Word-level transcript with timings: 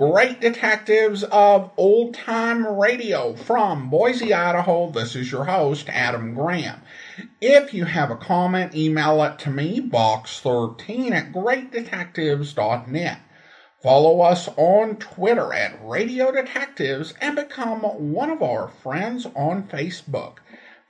Great 0.00 0.40
Detectives 0.40 1.24
of 1.24 1.72
Old 1.76 2.14
Time 2.14 2.66
Radio 2.66 3.34
from 3.34 3.90
Boise, 3.90 4.32
Idaho. 4.32 4.90
This 4.90 5.14
is 5.14 5.30
your 5.30 5.44
host, 5.44 5.90
Adam 5.90 6.32
Graham. 6.32 6.80
If 7.38 7.74
you 7.74 7.84
have 7.84 8.10
a 8.10 8.16
comment, 8.16 8.74
email 8.74 9.22
it 9.24 9.38
to 9.40 9.50
me, 9.50 9.78
box13 9.78 11.10
at 11.10 11.32
greatdetectives.net. 11.32 13.18
Follow 13.82 14.22
us 14.22 14.48
on 14.56 14.96
Twitter 14.96 15.52
at 15.52 15.78
Radio 15.86 16.32
Detectives 16.32 17.12
and 17.20 17.36
become 17.36 17.80
one 17.82 18.30
of 18.30 18.42
our 18.42 18.68
friends 18.68 19.26
on 19.36 19.64
Facebook. 19.64 20.36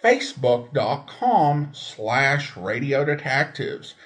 Facebook.com 0.04 1.70
slash 1.72 2.56
Radio 2.56 3.04
Detectives. 3.04 3.96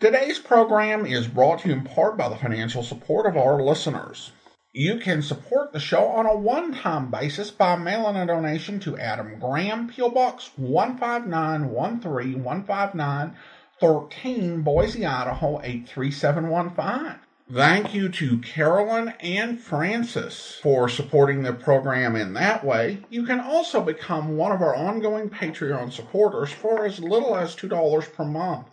Today's 0.00 0.40
program 0.40 1.06
is 1.06 1.28
brought 1.28 1.60
to 1.60 1.68
you 1.68 1.74
in 1.74 1.84
part 1.84 2.16
by 2.16 2.28
the 2.28 2.36
financial 2.36 2.82
support 2.82 3.24
of 3.24 3.36
our 3.36 3.62
listeners. 3.62 4.32
You 4.74 4.98
can 4.98 5.22
support 5.22 5.72
the 5.72 5.80
show 5.80 6.08
on 6.08 6.26
a 6.26 6.36
one-time 6.36 7.10
basis 7.10 7.50
by 7.50 7.76
mailing 7.76 8.16
a 8.16 8.26
donation 8.26 8.78
to 8.80 8.98
Adam 8.98 9.38
Graham, 9.40 9.88
P.O. 9.88 10.10
Box 10.10 10.50
15913 10.56 12.44
159 12.44 13.36
13, 13.80 14.62
Boise, 14.62 15.06
Idaho 15.06 15.58
83715. 15.62 17.20
Thank 17.50 17.94
you 17.94 18.10
to 18.10 18.36
Carolyn 18.40 19.14
and 19.20 19.58
Francis 19.58 20.58
for 20.62 20.86
supporting 20.86 21.42
the 21.42 21.54
program 21.54 22.14
in 22.14 22.34
that 22.34 22.62
way. 22.62 23.06
You 23.08 23.24
can 23.24 23.40
also 23.40 23.80
become 23.80 24.36
one 24.36 24.52
of 24.52 24.60
our 24.60 24.76
ongoing 24.76 25.30
Patreon 25.30 25.90
supporters 25.92 26.52
for 26.52 26.84
as 26.84 27.00
little 27.00 27.34
as 27.34 27.56
$2 27.56 28.12
per 28.12 28.26
month. 28.26 28.66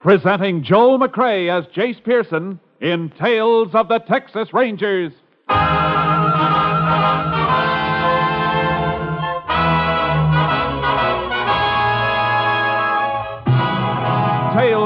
Presenting 0.00 0.64
Joel 0.64 0.98
McCrea 0.98 1.60
as 1.60 1.66
Jace 1.66 2.02
Pearson 2.02 2.58
in 2.80 3.10
Tales 3.10 3.72
of 3.72 3.86
the 3.86 4.00
Texas 4.00 4.52
Rangers. 4.52 5.12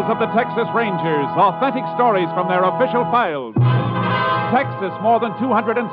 Of 0.09 0.19
the 0.19 0.27
Texas 0.33 0.65
Rangers, 0.75 1.29
authentic 1.37 1.85
stories 1.95 2.29
from 2.33 2.49
their 2.49 2.65
official 2.65 3.05
files. 3.13 3.55
Texas, 4.51 4.93
more 5.03 5.21
than 5.21 5.37
260,000 5.39 5.85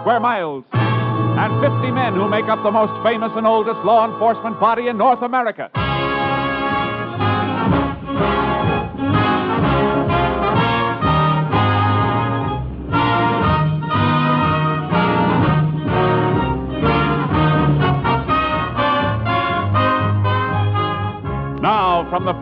square 0.00 0.20
miles. 0.20 0.64
And 0.72 1.50
50 1.60 1.90
men 1.90 2.14
who 2.14 2.28
make 2.28 2.46
up 2.46 2.62
the 2.62 2.70
most 2.70 2.94
famous 3.02 3.32
and 3.34 3.46
oldest 3.46 3.78
law 3.84 4.06
enforcement 4.06 4.60
body 4.60 4.86
in 4.86 4.96
North 4.96 5.22
America. 5.22 5.70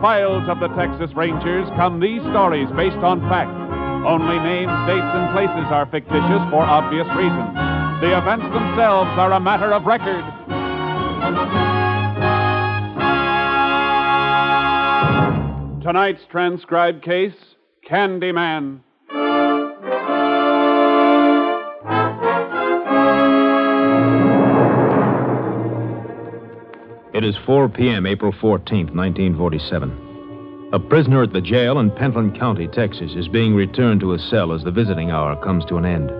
Files 0.05 0.47
of 0.47 0.59
the 0.59 0.67
Texas 0.77 1.09
Rangers 1.15 1.67
come 1.77 1.99
these 1.99 2.21
stories 2.29 2.67
based 2.77 3.01
on 3.01 3.19
fact. 3.21 3.49
Only 4.05 4.37
names, 4.37 4.69
dates, 4.85 5.01
and 5.01 5.33
places 5.33 5.65
are 5.73 5.89
fictitious 5.89 6.45
for 6.53 6.61
obvious 6.61 7.07
reasons. 7.17 7.57
The 8.05 8.15
events 8.15 8.45
themselves 8.53 9.09
are 9.17 9.33
a 9.33 9.39
matter 9.39 9.73
of 9.73 9.85
record. 9.85 10.21
Tonight's 15.81 16.21
transcribed 16.29 17.03
case 17.03 17.33
Candyman. 17.89 18.84
It 27.15 27.23
is 27.23 27.37
4 27.45 27.69
p.m., 27.69 28.05
April 28.05 28.33
14, 28.41 28.87
1947. 28.93 30.69
A 30.73 30.79
prisoner 30.79 31.23
at 31.23 31.31
the 31.31 31.39
jail 31.39 31.79
in 31.79 31.89
Pentland 31.91 32.37
County, 32.37 32.67
Texas, 32.67 33.13
is 33.15 33.29
being 33.29 33.55
returned 33.55 34.01
to 34.01 34.09
his 34.09 34.29
cell 34.29 34.51
as 34.51 34.65
the 34.65 34.71
visiting 34.71 35.11
hour 35.11 35.41
comes 35.41 35.63
to 35.67 35.77
an 35.77 35.85
end. 35.85 36.11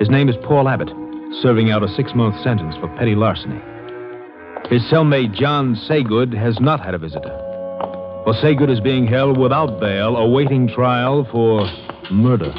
His 0.00 0.08
name 0.08 0.30
is 0.30 0.36
Paul 0.44 0.70
Abbott, 0.70 0.88
serving 1.42 1.70
out 1.70 1.82
a 1.82 1.88
six 1.88 2.14
month 2.14 2.42
sentence 2.42 2.74
for 2.76 2.88
petty 2.96 3.14
larceny. 3.14 3.60
His 4.70 4.80
cellmate, 4.90 5.34
John 5.34 5.76
Saygood, 5.76 6.32
has 6.38 6.58
not 6.58 6.80
had 6.82 6.94
a 6.94 6.98
visitor. 6.98 7.28
For 8.24 8.32
Saygood 8.32 8.70
is 8.72 8.80
being 8.80 9.06
held 9.06 9.36
without 9.36 9.78
bail, 9.78 10.16
awaiting 10.16 10.68
trial 10.68 11.28
for 11.30 11.70
murder. 12.10 12.50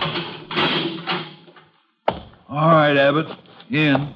All 2.48 2.76
right, 2.76 2.96
Abbott. 2.96 3.26
In. 3.72 4.14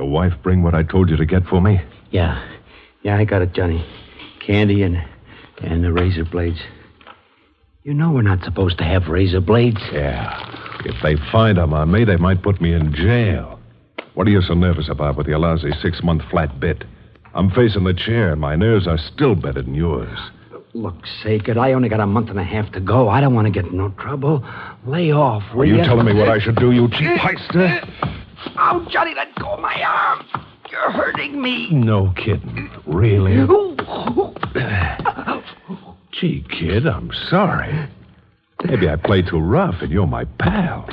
Your 0.00 0.08
wife 0.08 0.32
bring 0.42 0.62
what 0.62 0.74
I 0.74 0.82
told 0.82 1.10
you 1.10 1.18
to 1.18 1.26
get 1.26 1.44
for 1.44 1.60
me? 1.60 1.78
Yeah. 2.10 2.42
Yeah, 3.02 3.18
I 3.18 3.24
got 3.26 3.42
it, 3.42 3.52
Johnny. 3.52 3.84
Candy 4.40 4.82
and 4.82 4.96
and 5.62 5.84
the 5.84 5.92
razor 5.92 6.24
blades. 6.24 6.58
You 7.82 7.92
know 7.92 8.10
we're 8.10 8.22
not 8.22 8.42
supposed 8.42 8.78
to 8.78 8.84
have 8.84 9.08
razor 9.08 9.42
blades. 9.42 9.76
Yeah. 9.92 10.40
If 10.86 10.94
they 11.02 11.16
find 11.30 11.58
them 11.58 11.74
on 11.74 11.92
me, 11.92 12.06
they 12.06 12.16
might 12.16 12.42
put 12.42 12.62
me 12.62 12.72
in 12.72 12.94
jail. 12.94 13.60
What 14.14 14.26
are 14.26 14.30
you 14.30 14.40
so 14.40 14.54
nervous 14.54 14.88
about 14.88 15.18
with 15.18 15.26
your 15.26 15.38
lousy 15.38 15.72
six 15.82 16.02
month 16.02 16.22
flat 16.30 16.58
bit? 16.58 16.84
I'm 17.34 17.50
facing 17.50 17.84
the 17.84 17.92
chair, 17.92 18.32
and 18.32 18.40
my 18.40 18.56
nerves 18.56 18.86
are 18.86 18.96
still 18.96 19.34
better 19.34 19.60
than 19.60 19.74
yours. 19.74 20.18
Look, 20.72 20.94
Saygood, 21.22 21.58
I 21.58 21.74
only 21.74 21.90
got 21.90 22.00
a 22.00 22.06
month 22.06 22.30
and 22.30 22.40
a 22.40 22.44
half 22.44 22.72
to 22.72 22.80
go. 22.80 23.10
I 23.10 23.20
don't 23.20 23.34
want 23.34 23.48
to 23.48 23.52
get 23.52 23.70
in 23.70 23.76
no 23.76 23.90
trouble. 23.98 24.48
Lay 24.86 25.12
off, 25.12 25.42
will 25.54 25.60
Are 25.60 25.64
you 25.66 25.84
telling 25.84 26.06
me 26.06 26.14
what 26.14 26.30
I 26.30 26.38
should 26.38 26.56
do, 26.56 26.70
you 26.70 26.88
cheap 26.88 27.10
heister? 27.20 28.16
Oh, 28.56 28.86
Johnny, 28.90 29.14
let 29.14 29.34
go 29.36 29.50
of 29.50 29.60
my 29.60 29.82
arm. 29.82 30.26
You're 30.70 30.90
hurting 30.92 31.40
me. 31.40 31.70
No 31.70 32.12
kidding. 32.16 32.70
Really? 32.86 33.46
Gee, 36.12 36.44
kid, 36.50 36.86
I'm 36.86 37.10
sorry. 37.28 37.88
Maybe 38.64 38.88
I 38.88 38.96
played 38.96 39.26
too 39.26 39.38
rough, 39.40 39.76
and 39.80 39.90
you're 39.90 40.06
my 40.06 40.24
pal. 40.24 40.88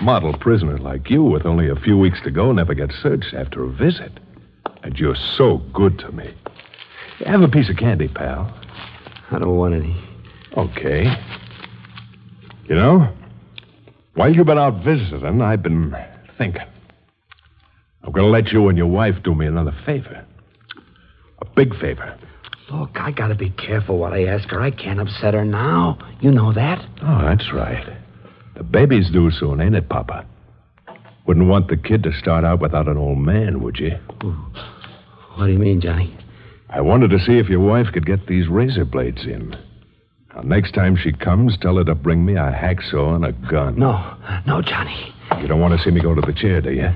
Model 0.00 0.36
prisoner 0.38 0.78
like 0.78 1.10
you, 1.10 1.22
with 1.22 1.46
only 1.46 1.68
a 1.68 1.74
few 1.74 1.98
weeks 1.98 2.20
to 2.24 2.30
go, 2.30 2.52
never 2.52 2.74
gets 2.74 2.94
searched 3.02 3.34
after 3.34 3.64
a 3.64 3.70
visit. 3.70 4.12
And 4.82 4.96
you're 4.98 5.16
so 5.36 5.58
good 5.74 5.98
to 6.00 6.12
me. 6.12 6.32
Have 7.26 7.40
a 7.40 7.48
piece 7.48 7.68
of 7.68 7.76
candy, 7.76 8.08
pal. 8.08 8.54
I 9.30 9.38
don't 9.38 9.56
want 9.56 9.74
any. 9.74 9.96
Okay. 10.56 11.04
You 12.68 12.74
know, 12.74 13.12
while 14.14 14.32
you've 14.32 14.46
been 14.46 14.58
out 14.58 14.84
visiting, 14.84 15.40
I've 15.42 15.62
been 15.62 15.94
thinking. 16.36 16.62
I'm 18.08 18.12
going 18.14 18.24
to 18.24 18.30
let 18.30 18.52
you 18.54 18.68
and 18.68 18.78
your 18.78 18.86
wife 18.86 19.16
do 19.22 19.34
me 19.34 19.44
another 19.46 19.76
favor. 19.84 20.24
A 21.42 21.44
big 21.44 21.78
favor. 21.78 22.18
Look, 22.70 22.92
I 22.94 23.10
gotta 23.10 23.34
be 23.34 23.50
careful 23.50 23.98
what 23.98 24.14
I 24.14 24.24
ask 24.24 24.48
her. 24.48 24.62
I 24.62 24.70
can't 24.70 24.98
upset 24.98 25.34
her 25.34 25.44
now. 25.44 25.98
You 26.22 26.30
know 26.30 26.54
that. 26.54 26.82
Oh, 27.02 27.20
that's 27.22 27.52
right. 27.52 27.98
The 28.56 28.62
baby's 28.62 29.10
due 29.10 29.30
soon, 29.30 29.60
ain't 29.60 29.74
it, 29.74 29.90
Papa? 29.90 30.24
Wouldn't 31.26 31.48
want 31.48 31.68
the 31.68 31.76
kid 31.76 32.02
to 32.04 32.12
start 32.18 32.46
out 32.46 32.60
without 32.60 32.88
an 32.88 32.96
old 32.96 33.18
man, 33.18 33.60
would 33.62 33.76
you? 33.76 33.90
What 35.34 35.46
do 35.46 35.52
you 35.52 35.58
mean, 35.58 35.82
Johnny? 35.82 36.16
I 36.70 36.80
wanted 36.80 37.10
to 37.10 37.18
see 37.18 37.38
if 37.38 37.50
your 37.50 37.60
wife 37.60 37.88
could 37.92 38.06
get 38.06 38.26
these 38.26 38.48
razor 38.48 38.86
blades 38.86 39.26
in. 39.26 39.54
Now, 40.34 40.40
next 40.40 40.72
time 40.72 40.96
she 40.96 41.12
comes, 41.12 41.58
tell 41.60 41.76
her 41.76 41.84
to 41.84 41.94
bring 41.94 42.24
me 42.24 42.36
a 42.36 42.52
hacksaw 42.52 43.16
and 43.16 43.26
a 43.26 43.32
gun. 43.32 43.78
No, 43.78 44.16
no, 44.46 44.62
Johnny. 44.62 45.14
You 45.42 45.46
don't 45.46 45.60
want 45.60 45.78
to 45.78 45.84
see 45.84 45.90
me 45.90 46.00
go 46.00 46.14
to 46.14 46.22
the 46.22 46.32
chair, 46.32 46.62
do 46.62 46.72
you? 46.72 46.88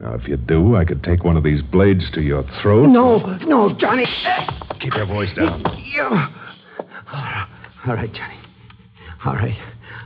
Now, 0.00 0.14
if 0.14 0.26
you 0.26 0.36
do, 0.38 0.76
I 0.76 0.84
could 0.86 1.04
take 1.04 1.24
one 1.24 1.36
of 1.36 1.44
these 1.44 1.60
blades 1.60 2.10
to 2.14 2.22
your 2.22 2.42
throat. 2.62 2.86
No, 2.86 3.18
no, 3.46 3.74
Johnny. 3.78 4.06
Keep 4.80 4.94
your 4.94 5.06
voice 5.06 5.28
down. 5.36 5.62
You. 5.92 6.04
All 7.86 7.94
right, 7.94 8.12
Johnny. 8.12 8.38
All 9.26 9.34
right. 9.34 9.56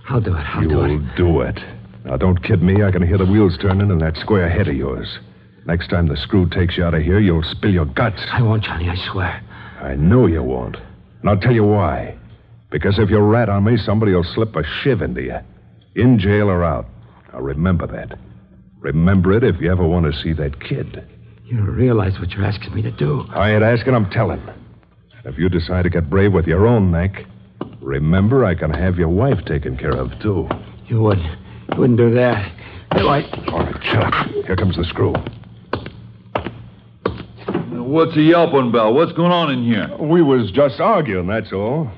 I'll 0.08 0.20
do 0.20 0.34
it. 0.34 0.40
I'll 0.40 0.68
do 0.68 0.82
it. 0.82 0.90
You'll 0.90 1.16
do 1.16 1.40
it. 1.42 1.60
Now, 2.04 2.16
don't 2.16 2.42
kid 2.42 2.62
me. 2.62 2.82
I 2.82 2.90
can 2.90 3.06
hear 3.06 3.18
the 3.18 3.24
wheels 3.24 3.56
turning 3.62 3.90
in 3.90 3.98
that 3.98 4.16
square 4.16 4.50
head 4.50 4.68
of 4.68 4.74
yours. 4.74 5.18
Next 5.66 5.88
time 5.88 6.08
the 6.08 6.16
screw 6.16 6.48
takes 6.50 6.76
you 6.76 6.84
out 6.84 6.94
of 6.94 7.02
here, 7.02 7.20
you'll 7.20 7.44
spill 7.44 7.72
your 7.72 7.86
guts. 7.86 8.20
I 8.32 8.42
won't, 8.42 8.64
Johnny, 8.64 8.90
I 8.90 8.96
swear. 9.10 9.42
I 9.80 9.94
know 9.94 10.26
you 10.26 10.42
won't. 10.42 10.76
And 11.20 11.30
I'll 11.30 11.38
tell 11.38 11.54
you 11.54 11.64
why. 11.64 12.18
Because 12.70 12.98
if 12.98 13.08
you 13.08 13.18
rat 13.18 13.48
on 13.48 13.64
me, 13.64 13.76
somebody 13.78 14.12
will 14.12 14.26
slip 14.34 14.54
a 14.56 14.62
shiv 14.82 15.00
into 15.00 15.22
you. 15.22 15.38
In 15.94 16.18
jail 16.18 16.50
or 16.50 16.64
out. 16.64 16.86
Now, 17.32 17.40
remember 17.40 17.86
that. 17.86 18.18
Remember 18.84 19.32
it 19.32 19.42
if 19.42 19.58
you 19.62 19.72
ever 19.72 19.88
want 19.88 20.04
to 20.04 20.22
see 20.22 20.34
that 20.34 20.60
kid. 20.60 21.08
You 21.46 21.56
don't 21.56 21.70
realize 21.70 22.18
what 22.20 22.32
you're 22.32 22.44
asking 22.44 22.74
me 22.74 22.82
to 22.82 22.90
do. 22.90 23.24
I 23.30 23.52
ain't 23.52 23.62
asking, 23.62 23.94
I'm 23.94 24.10
telling. 24.10 24.40
And 24.40 25.24
if 25.24 25.38
you 25.38 25.48
decide 25.48 25.84
to 25.84 25.90
get 25.90 26.10
brave 26.10 26.34
with 26.34 26.46
your 26.46 26.66
own 26.66 26.90
neck, 26.90 27.24
remember 27.80 28.44
I 28.44 28.54
can 28.54 28.70
have 28.70 28.96
your 28.96 29.08
wife 29.08 29.42
taken 29.46 29.78
care 29.78 29.96
of, 29.96 30.10
too. 30.20 30.46
You 30.86 31.00
wouldn't. 31.00 31.26
You 31.72 31.78
wouldn't 31.78 31.98
do 31.98 32.14
that. 32.14 32.52
No, 32.94 33.08
I. 33.08 33.22
All 33.48 33.60
right, 33.60 33.82
shut 33.84 34.04
up. 34.04 34.26
Here 34.46 34.56
comes 34.56 34.76
the 34.76 34.84
screw. 34.84 35.14
What's 37.82 38.14
he 38.14 38.28
yelping 38.28 38.68
about? 38.68 38.92
What's 38.92 39.12
going 39.12 39.32
on 39.32 39.50
in 39.50 39.64
here? 39.64 39.96
We 39.98 40.20
was 40.20 40.50
just 40.50 40.78
arguing, 40.78 41.26
that's 41.26 41.54
all. 41.54 41.90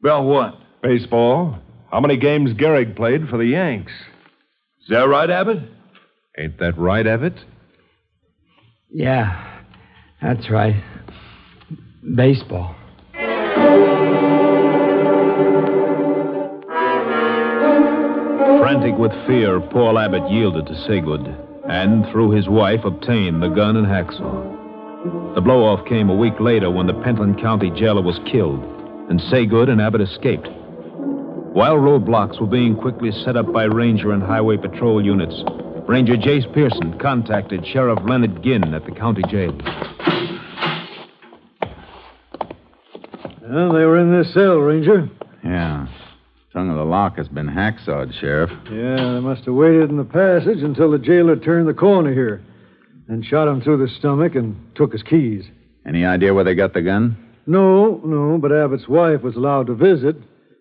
About 0.00 0.24
what? 0.24 0.58
Baseball. 0.82 1.58
How 1.90 2.00
many 2.00 2.18
games 2.18 2.52
Gehrig 2.52 2.96
played 2.96 3.28
for 3.30 3.38
the 3.38 3.46
Yanks? 3.46 3.92
Is 4.82 4.88
that 4.90 5.08
right, 5.08 5.30
Abbott? 5.30 5.62
Ain't 6.38 6.58
that 6.58 6.78
right, 6.78 7.04
Abbott? 7.04 7.34
Yeah, 8.90 9.60
that's 10.22 10.48
right. 10.50 10.80
Baseball. 12.14 12.76
Frantic 18.60 18.96
with 18.96 19.12
fear, 19.26 19.60
Paul 19.60 19.98
Abbott 19.98 20.30
yielded 20.30 20.66
to 20.66 20.74
Saygood 20.74 21.46
and, 21.68 22.06
through 22.12 22.30
his 22.30 22.48
wife, 22.48 22.84
obtained 22.84 23.42
the 23.42 23.48
gun 23.48 23.76
and 23.76 23.86
hacksaw. 23.86 25.34
The 25.34 25.40
blow 25.40 25.64
off 25.64 25.86
came 25.86 26.08
a 26.08 26.14
week 26.14 26.38
later 26.38 26.70
when 26.70 26.86
the 26.86 26.94
Pentland 27.02 27.40
County 27.40 27.70
jailer 27.70 28.02
was 28.02 28.20
killed, 28.30 28.62
and 29.10 29.20
Saygood 29.20 29.68
and 29.68 29.80
Abbott 29.80 30.02
escaped. 30.02 30.48
While 31.52 31.76
roadblocks 31.76 32.40
were 32.40 32.46
being 32.46 32.76
quickly 32.76 33.10
set 33.10 33.36
up 33.36 33.52
by 33.52 33.64
Ranger 33.64 34.12
and 34.12 34.22
Highway 34.22 34.56
Patrol 34.56 35.04
units, 35.04 35.42
Ranger 35.88 36.16
Jace 36.16 36.52
Pearson 36.52 36.98
contacted 36.98 37.66
Sheriff 37.66 37.98
Leonard 38.04 38.42
Ginn 38.42 38.74
at 38.74 38.84
the 38.84 38.92
county 38.92 39.22
jail. 39.30 39.56
Well, 43.40 43.72
they 43.72 43.86
were 43.86 43.98
in 43.98 44.12
this 44.12 44.34
cell, 44.34 44.56
Ranger. 44.58 45.08
Yeah. 45.42 45.86
Tongue 46.52 46.68
of 46.68 46.76
the 46.76 46.84
lock 46.84 47.16
has 47.16 47.28
been 47.28 47.48
hacksawed, 47.48 48.12
Sheriff. 48.20 48.50
Yeah, 48.70 49.14
they 49.14 49.20
must 49.20 49.46
have 49.46 49.54
waited 49.54 49.88
in 49.88 49.96
the 49.96 50.04
passage 50.04 50.62
until 50.62 50.90
the 50.90 50.98
jailer 50.98 51.36
turned 51.36 51.66
the 51.66 51.72
corner 51.72 52.12
here. 52.12 52.44
Then 53.08 53.22
shot 53.22 53.48
him 53.48 53.62
through 53.62 53.78
the 53.78 53.92
stomach 53.94 54.34
and 54.34 54.56
took 54.74 54.92
his 54.92 55.02
keys. 55.02 55.44
Any 55.86 56.04
idea 56.04 56.34
where 56.34 56.44
they 56.44 56.54
got 56.54 56.74
the 56.74 56.82
gun? 56.82 57.16
No, 57.46 58.02
no, 58.04 58.36
but 58.36 58.52
Abbott's 58.52 58.88
wife 58.88 59.22
was 59.22 59.36
allowed 59.36 59.68
to 59.68 59.74
visit. 59.74 60.16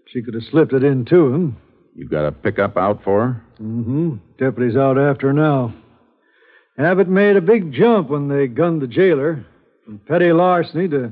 She 0.05 0.21
could 0.21 0.35
have 0.35 0.43
slipped 0.49 0.71
it 0.71 0.85
in 0.85 1.03
to 1.05 1.33
him. 1.33 1.57
You 1.97 2.07
got 2.07 2.27
a 2.27 2.31
pickup 2.31 2.77
out 2.77 3.03
for 3.03 3.25
her? 3.27 3.43
Mm-hmm. 3.59 4.17
Deputy's 4.37 4.77
out 4.77 4.99
after 4.99 5.27
her 5.27 5.33
now. 5.33 5.73
Abbott 6.77 7.09
made 7.09 7.37
a 7.37 7.41
big 7.41 7.73
jump 7.73 8.09
when 8.09 8.27
they 8.27 8.45
gunned 8.45 8.83
the 8.83 8.87
jailer. 8.87 9.43
From 9.83 9.97
petty 10.07 10.31
larceny 10.31 10.87
to 10.89 11.11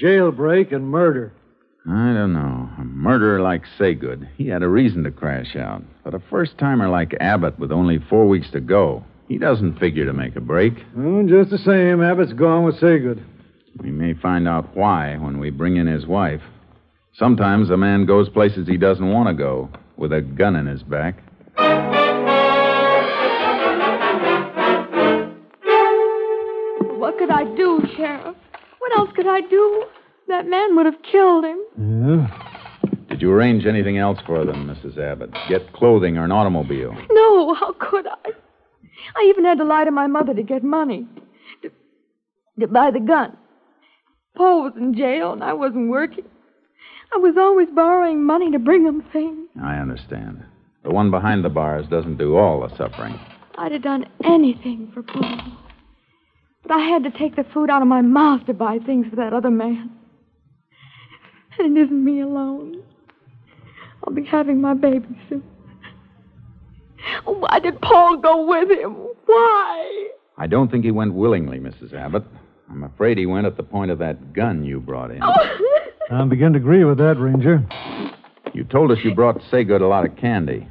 jailbreak 0.00 0.72
and 0.72 0.88
murder. 0.88 1.32
I 1.84 2.14
don't 2.14 2.32
know. 2.32 2.70
A 2.78 2.84
murderer 2.84 3.40
like 3.40 3.64
Saygood, 3.76 4.28
he 4.36 4.46
had 4.46 4.62
a 4.62 4.68
reason 4.68 5.02
to 5.02 5.10
crash 5.10 5.56
out. 5.56 5.82
But 6.04 6.14
a 6.14 6.22
first 6.30 6.58
timer 6.58 6.88
like 6.88 7.16
Abbott 7.18 7.58
with 7.58 7.72
only 7.72 7.98
four 8.08 8.28
weeks 8.28 8.50
to 8.52 8.60
go, 8.60 9.02
he 9.26 9.36
doesn't 9.36 9.80
figure 9.80 10.04
to 10.06 10.12
make 10.12 10.36
a 10.36 10.40
break. 10.40 10.74
Well, 10.94 11.26
just 11.26 11.50
the 11.50 11.58
same, 11.58 12.00
Abbott's 12.00 12.32
gone 12.34 12.62
with 12.62 12.76
Saygood. 12.76 13.20
We 13.82 13.90
may 13.90 14.14
find 14.14 14.46
out 14.46 14.76
why 14.76 15.16
when 15.16 15.40
we 15.40 15.50
bring 15.50 15.76
in 15.76 15.88
his 15.88 16.06
wife. 16.06 16.42
Sometimes 17.14 17.70
a 17.70 17.76
man 17.76 18.06
goes 18.06 18.28
places 18.28 18.68
he 18.68 18.76
doesn't 18.76 19.12
want 19.12 19.28
to 19.28 19.34
go 19.34 19.70
with 19.96 20.12
a 20.12 20.20
gun 20.20 20.56
in 20.56 20.66
his 20.66 20.82
back. 20.82 21.20
What 26.98 27.18
could 27.18 27.30
I 27.30 27.44
do, 27.56 27.82
Sheriff? 27.96 28.36
What 28.78 28.98
else 28.98 29.10
could 29.14 29.26
I 29.26 29.40
do? 29.42 29.84
That 30.28 30.46
man 30.46 30.74
would 30.76 30.86
have 30.86 31.02
killed 31.10 31.44
him. 31.44 31.58
Yeah? 31.78 32.40
Did 33.08 33.20
you 33.20 33.30
arrange 33.30 33.66
anything 33.66 33.98
else 33.98 34.18
for 34.26 34.44
them, 34.44 34.66
Mrs. 34.66 34.98
Abbott? 34.98 35.30
Get 35.48 35.72
clothing 35.72 36.16
or 36.16 36.24
an 36.24 36.32
automobile? 36.32 36.94
No, 37.10 37.54
how 37.54 37.72
could 37.78 38.06
I? 38.06 38.30
I 39.16 39.26
even 39.28 39.44
had 39.44 39.58
to 39.58 39.64
lie 39.64 39.84
to 39.84 39.90
my 39.90 40.06
mother 40.06 40.34
to 40.34 40.42
get 40.42 40.64
money. 40.64 41.06
To, 41.62 41.70
to 42.60 42.66
buy 42.66 42.90
the 42.90 43.00
gun. 43.00 43.36
Paul 44.36 44.64
was 44.64 44.72
in 44.76 44.94
jail 44.96 45.32
and 45.32 45.44
I 45.44 45.52
wasn't 45.52 45.90
working. 45.90 46.24
I 47.14 47.18
was 47.18 47.36
always 47.38 47.68
borrowing 47.74 48.24
money 48.24 48.50
to 48.50 48.58
bring 48.58 48.84
him 48.84 49.02
things. 49.12 49.48
I 49.62 49.76
understand. 49.76 50.42
The 50.82 50.90
one 50.90 51.12
behind 51.12 51.44
the 51.44 51.48
bars 51.48 51.86
doesn't 51.88 52.18
do 52.18 52.36
all 52.36 52.60
the 52.60 52.76
suffering. 52.76 53.18
I'd 53.56 53.70
have 53.70 53.82
done 53.82 54.06
anything 54.24 54.90
for 54.92 55.02
Paul. 55.02 55.40
But 56.62 56.72
I 56.72 56.80
had 56.80 57.04
to 57.04 57.10
take 57.10 57.36
the 57.36 57.44
food 57.54 57.70
out 57.70 57.82
of 57.82 57.88
my 57.88 58.00
mouth 58.00 58.44
to 58.46 58.54
buy 58.54 58.78
things 58.84 59.06
for 59.08 59.16
that 59.16 59.32
other 59.32 59.50
man. 59.50 59.92
And 61.58 61.76
it 61.76 61.82
isn't 61.82 62.04
me 62.04 62.20
alone. 62.20 62.82
I'll 64.04 64.12
be 64.12 64.24
having 64.24 64.60
my 64.60 64.74
baby 64.74 65.06
soon. 65.28 65.44
Why 67.24 67.60
did 67.60 67.80
Paul 67.80 68.16
go 68.16 68.44
with 68.46 68.70
him? 68.70 68.92
Why? 69.26 70.08
I 70.36 70.48
don't 70.48 70.68
think 70.68 70.84
he 70.84 70.90
went 70.90 71.14
willingly, 71.14 71.60
Mrs. 71.60 71.94
Abbott. 71.94 72.24
I'm 72.68 72.82
afraid 72.82 73.18
he 73.18 73.26
went 73.26 73.46
at 73.46 73.56
the 73.56 73.62
point 73.62 73.92
of 73.92 73.98
that 74.00 74.32
gun 74.32 74.64
you 74.64 74.80
brought 74.80 75.12
in. 75.12 75.20
Oh. 75.22 75.58
I 76.10 76.24
begin 76.24 76.52
to 76.52 76.58
agree 76.58 76.84
with 76.84 76.98
that, 76.98 77.18
Ranger. 77.18 77.64
You 78.52 78.64
told 78.64 78.90
us 78.90 78.98
you 79.02 79.14
brought 79.14 79.40
Saygood 79.50 79.80
a 79.80 79.86
lot 79.86 80.06
of 80.06 80.16
candy. 80.16 80.68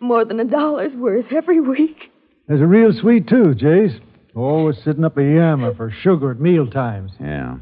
More 0.00 0.24
than 0.24 0.40
a 0.40 0.44
dollar's 0.44 0.94
worth 0.94 1.26
every 1.32 1.60
week. 1.60 2.10
There's 2.46 2.60
a 2.60 2.66
real 2.66 2.92
sweet, 2.92 3.28
too, 3.28 3.54
Jace. 3.56 3.98
Always 4.34 4.76
sitting 4.84 5.04
up 5.04 5.16
a 5.16 5.22
yammer 5.22 5.74
for 5.74 5.90
sugar 6.02 6.32
at 6.32 6.40
meal 6.40 6.66
times. 6.66 7.12
Yeah. 7.20 7.56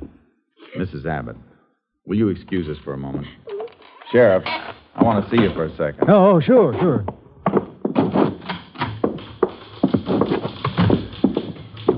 Mrs. 0.79 1.07
Abbott, 1.07 1.37
will 2.07 2.17
you 2.17 2.29
excuse 2.29 2.69
us 2.69 2.83
for 2.83 2.95
a 2.95 2.99
moment? 2.99 3.27
Sheriff, 4.11 4.43
I 4.47 5.03
want 5.03 5.25
to 5.25 5.31
see 5.31 5.43
you 5.43 5.53
for 5.55 5.67
a 5.67 5.77
second. 5.77 6.09
Oh, 6.09 6.41
sure, 6.41 6.75
sure. 6.81 7.05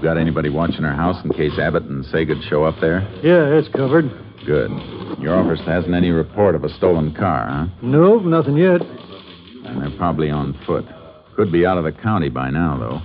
Got 0.04 0.18
anybody 0.18 0.50
watching 0.50 0.84
our 0.84 0.94
house 0.94 1.16
in 1.24 1.30
case 1.32 1.58
Abbott 1.58 1.84
and 1.84 2.04
Saygood 2.04 2.46
show 2.48 2.62
up 2.64 2.74
there? 2.80 3.00
Yeah, 3.24 3.58
it's 3.58 3.68
covered. 3.74 4.04
Good. 4.44 4.70
Your 5.18 5.34
office 5.34 5.64
hasn't 5.66 5.94
any 5.94 6.10
report 6.10 6.54
of 6.54 6.62
a 6.62 6.68
stolen 6.68 7.14
car, 7.14 7.46
huh? 7.48 7.66
No, 7.82 8.18
nothing 8.18 8.56
yet. 8.58 8.82
And 8.82 9.80
they're 9.80 9.96
probably 9.96 10.30
on 10.30 10.52
foot. 10.66 10.84
Could 11.34 11.50
be 11.50 11.64
out 11.64 11.78
of 11.78 11.84
the 11.84 11.92
county 11.92 12.28
by 12.28 12.50
now, 12.50 12.76
though. 12.78 13.00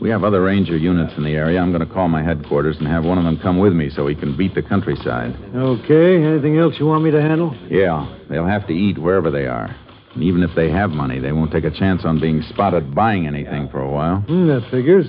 We 0.00 0.10
have 0.10 0.22
other 0.22 0.40
ranger 0.42 0.76
units 0.76 1.12
in 1.16 1.24
the 1.24 1.32
area. 1.32 1.58
I'm 1.60 1.72
going 1.72 1.86
to 1.86 1.92
call 1.92 2.06
my 2.06 2.22
headquarters 2.22 2.76
and 2.78 2.86
have 2.86 3.04
one 3.04 3.18
of 3.18 3.24
them 3.24 3.40
come 3.42 3.58
with 3.58 3.72
me 3.72 3.90
so 3.90 4.06
he 4.06 4.14
can 4.14 4.36
beat 4.36 4.54
the 4.54 4.62
countryside. 4.62 5.34
Okay, 5.52 6.22
anything 6.22 6.56
else 6.56 6.74
you 6.78 6.86
want 6.86 7.02
me 7.02 7.10
to 7.10 7.20
handle? 7.20 7.56
Yeah, 7.68 8.06
they'll 8.30 8.46
have 8.46 8.68
to 8.68 8.72
eat 8.72 8.96
wherever 8.96 9.32
they 9.32 9.46
are. 9.46 9.74
And 10.14 10.22
even 10.22 10.44
if 10.44 10.50
they 10.54 10.70
have 10.70 10.90
money, 10.90 11.18
they 11.18 11.32
won't 11.32 11.50
take 11.50 11.64
a 11.64 11.70
chance 11.70 12.04
on 12.04 12.20
being 12.20 12.42
spotted 12.42 12.94
buying 12.94 13.26
anything 13.26 13.68
for 13.70 13.80
a 13.80 13.90
while. 13.90 14.20
Hmm, 14.20 14.46
that 14.46 14.68
figures. 14.70 15.06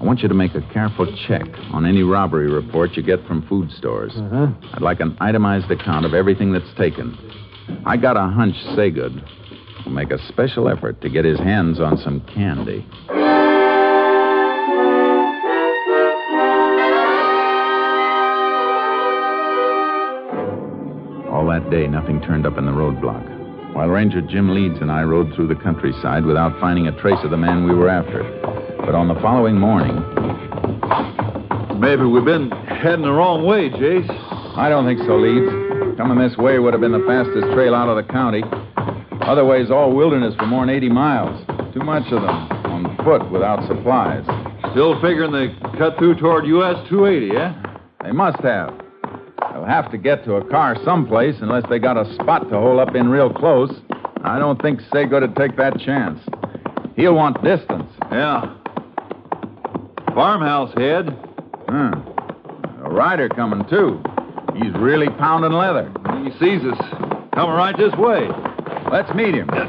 I 0.00 0.04
want 0.04 0.20
you 0.20 0.28
to 0.28 0.34
make 0.34 0.54
a 0.54 0.60
careful 0.72 1.06
check 1.26 1.42
on 1.72 1.84
any 1.84 2.04
robbery 2.04 2.48
report 2.48 2.92
you 2.92 3.02
get 3.02 3.26
from 3.26 3.46
food 3.48 3.72
stores. 3.72 4.12
Uh-huh. 4.14 4.46
I'd 4.74 4.82
like 4.82 5.00
an 5.00 5.16
itemized 5.20 5.70
account 5.72 6.06
of 6.06 6.14
everything 6.14 6.52
that's 6.52 6.72
taken. 6.76 7.18
I 7.84 7.96
got 7.96 8.16
a 8.16 8.28
hunch 8.28 8.54
Saygood 8.76 9.84
will 9.84 9.92
make 9.92 10.12
a 10.12 10.18
special 10.28 10.68
effort 10.68 11.00
to 11.00 11.08
get 11.10 11.24
his 11.24 11.38
hands 11.38 11.80
on 11.80 11.98
some 11.98 12.20
candy. 12.32 12.86
All 21.28 21.46
that 21.48 21.68
day, 21.70 21.88
nothing 21.88 22.20
turned 22.20 22.46
up 22.46 22.56
in 22.56 22.66
the 22.66 22.72
roadblock. 22.72 23.74
While 23.74 23.88
Ranger 23.88 24.20
Jim 24.20 24.54
Leeds 24.54 24.80
and 24.80 24.92
I 24.92 25.02
rode 25.02 25.34
through 25.34 25.48
the 25.48 25.56
countryside 25.56 26.24
without 26.24 26.58
finding 26.60 26.86
a 26.86 27.00
trace 27.00 27.18
of 27.24 27.30
the 27.30 27.36
man 27.36 27.64
we 27.64 27.74
were 27.74 27.88
after. 27.88 28.67
But 28.88 28.94
on 28.94 29.06
the 29.06 29.20
following 29.20 29.60
morning, 29.60 30.00
Maybe 31.78 32.04
we've 32.08 32.24
been 32.24 32.50
heading 32.50 33.02
the 33.04 33.12
wrong 33.12 33.44
way, 33.44 33.68
Jace. 33.68 34.08
I 34.56 34.70
don't 34.70 34.86
think 34.86 35.00
so, 35.00 35.14
Leeds. 35.20 35.98
Coming 35.98 36.16
this 36.16 36.38
way 36.38 36.58
would 36.58 36.72
have 36.72 36.80
been 36.80 36.96
the 36.96 37.04
fastest 37.06 37.52
trail 37.52 37.74
out 37.74 37.90
of 37.90 38.00
the 38.00 38.10
county. 38.10 38.42
Otherwise, 39.28 39.70
all 39.70 39.92
wilderness 39.92 40.34
for 40.38 40.46
more 40.46 40.64
than 40.64 40.74
80 40.74 40.88
miles. 40.88 41.36
Too 41.74 41.84
much 41.84 42.10
of 42.12 42.22
them 42.22 42.48
on 42.64 42.96
foot 43.04 43.30
without 43.30 43.60
supplies. 43.68 44.24
Still 44.72 44.98
figuring 45.02 45.32
they 45.32 45.52
cut 45.76 45.98
through 45.98 46.14
toward 46.14 46.46
US 46.46 46.80
280, 46.88 47.36
eh? 47.36 47.52
They 48.04 48.12
must 48.12 48.40
have. 48.40 48.72
They'll 49.52 49.66
have 49.66 49.92
to 49.92 49.98
get 49.98 50.24
to 50.24 50.36
a 50.36 50.44
car 50.48 50.78
someplace 50.82 51.36
unless 51.42 51.64
they 51.68 51.78
got 51.78 51.98
a 51.98 52.10
spot 52.14 52.48
to 52.48 52.56
hole 52.56 52.80
up 52.80 52.94
in 52.94 53.10
real 53.10 53.28
close. 53.30 53.70
I 54.24 54.38
don't 54.38 54.62
think 54.62 54.80
Saygood 54.90 55.20
would 55.20 55.36
take 55.36 55.58
that 55.58 55.78
chance. 55.78 56.18
He'll 56.96 57.14
want 57.14 57.44
distance. 57.44 57.92
Yeah. 58.10 58.57
Farmhouse 60.18 60.74
head. 60.74 61.10
Hmm. 61.68 61.92
A 62.84 62.90
rider 62.90 63.28
coming, 63.28 63.64
too. 63.68 64.02
He's 64.56 64.72
really 64.74 65.08
pounding 65.10 65.52
leather. 65.52 65.92
He 66.24 66.32
sees 66.40 66.60
us. 66.64 66.76
Coming 67.34 67.54
right 67.54 67.76
this 67.78 67.94
way. 67.94 68.26
Let's 68.90 69.14
meet 69.14 69.36
him. 69.36 69.48
Uh, 69.48 69.62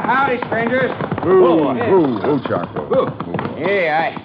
howdy, 0.00 0.38
strangers. 0.46 0.90
Whoa, 1.22 1.74
whoa, 1.74 2.18
whoa, 2.22 2.40
Charcoal. 2.48 3.10
Hey, 3.56 3.90
I 3.90 4.16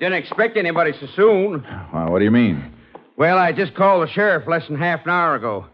didn't 0.00 0.14
expect 0.14 0.56
anybody 0.56 0.92
so 0.98 1.06
soon. 1.14 1.62
Well, 1.92 2.10
what 2.10 2.20
do 2.20 2.24
you 2.24 2.30
mean? 2.30 2.72
Well, 3.18 3.36
I 3.36 3.52
just 3.52 3.74
called 3.74 4.08
the 4.08 4.12
sheriff 4.14 4.48
less 4.48 4.66
than 4.66 4.78
half 4.78 5.04
an 5.04 5.10
hour 5.10 5.34
ago. 5.34 5.66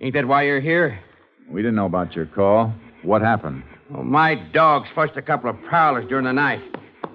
Ain't 0.00 0.14
that 0.14 0.28
why 0.28 0.44
you're 0.44 0.60
here? 0.60 1.00
We 1.50 1.62
didn't 1.62 1.74
know 1.74 1.86
about 1.86 2.14
your 2.14 2.26
call. 2.26 2.72
What 3.02 3.22
happened? 3.22 3.64
Well, 3.90 4.04
my 4.04 4.36
dogs 4.36 4.88
flushed 4.94 5.16
a 5.16 5.22
couple 5.22 5.50
of 5.50 5.60
prowlers 5.64 6.08
during 6.08 6.26
the 6.26 6.32
night. 6.32 6.60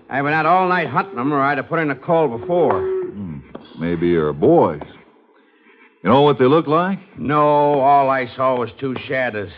I've 0.10 0.24
been 0.24 0.34
out 0.34 0.46
all 0.46 0.68
night 0.68 0.88
hunting 0.88 1.16
them, 1.16 1.32
or 1.32 1.40
I'd 1.40 1.58
have 1.58 1.68
put 1.68 1.80
in 1.80 1.92
a 1.92 1.96
call 1.96 2.28
before. 2.38 2.82
Hmm. 2.82 3.40
Maybe 3.80 4.08
you're 4.08 4.34
boys. 4.34 4.82
You 6.04 6.10
know 6.10 6.22
what 6.22 6.40
they 6.40 6.46
look 6.46 6.66
like? 6.66 7.00
No, 7.20 7.80
all 7.80 8.10
I 8.10 8.34
saw 8.36 8.58
was 8.58 8.70
two 8.80 8.96
shadows. 9.08 9.52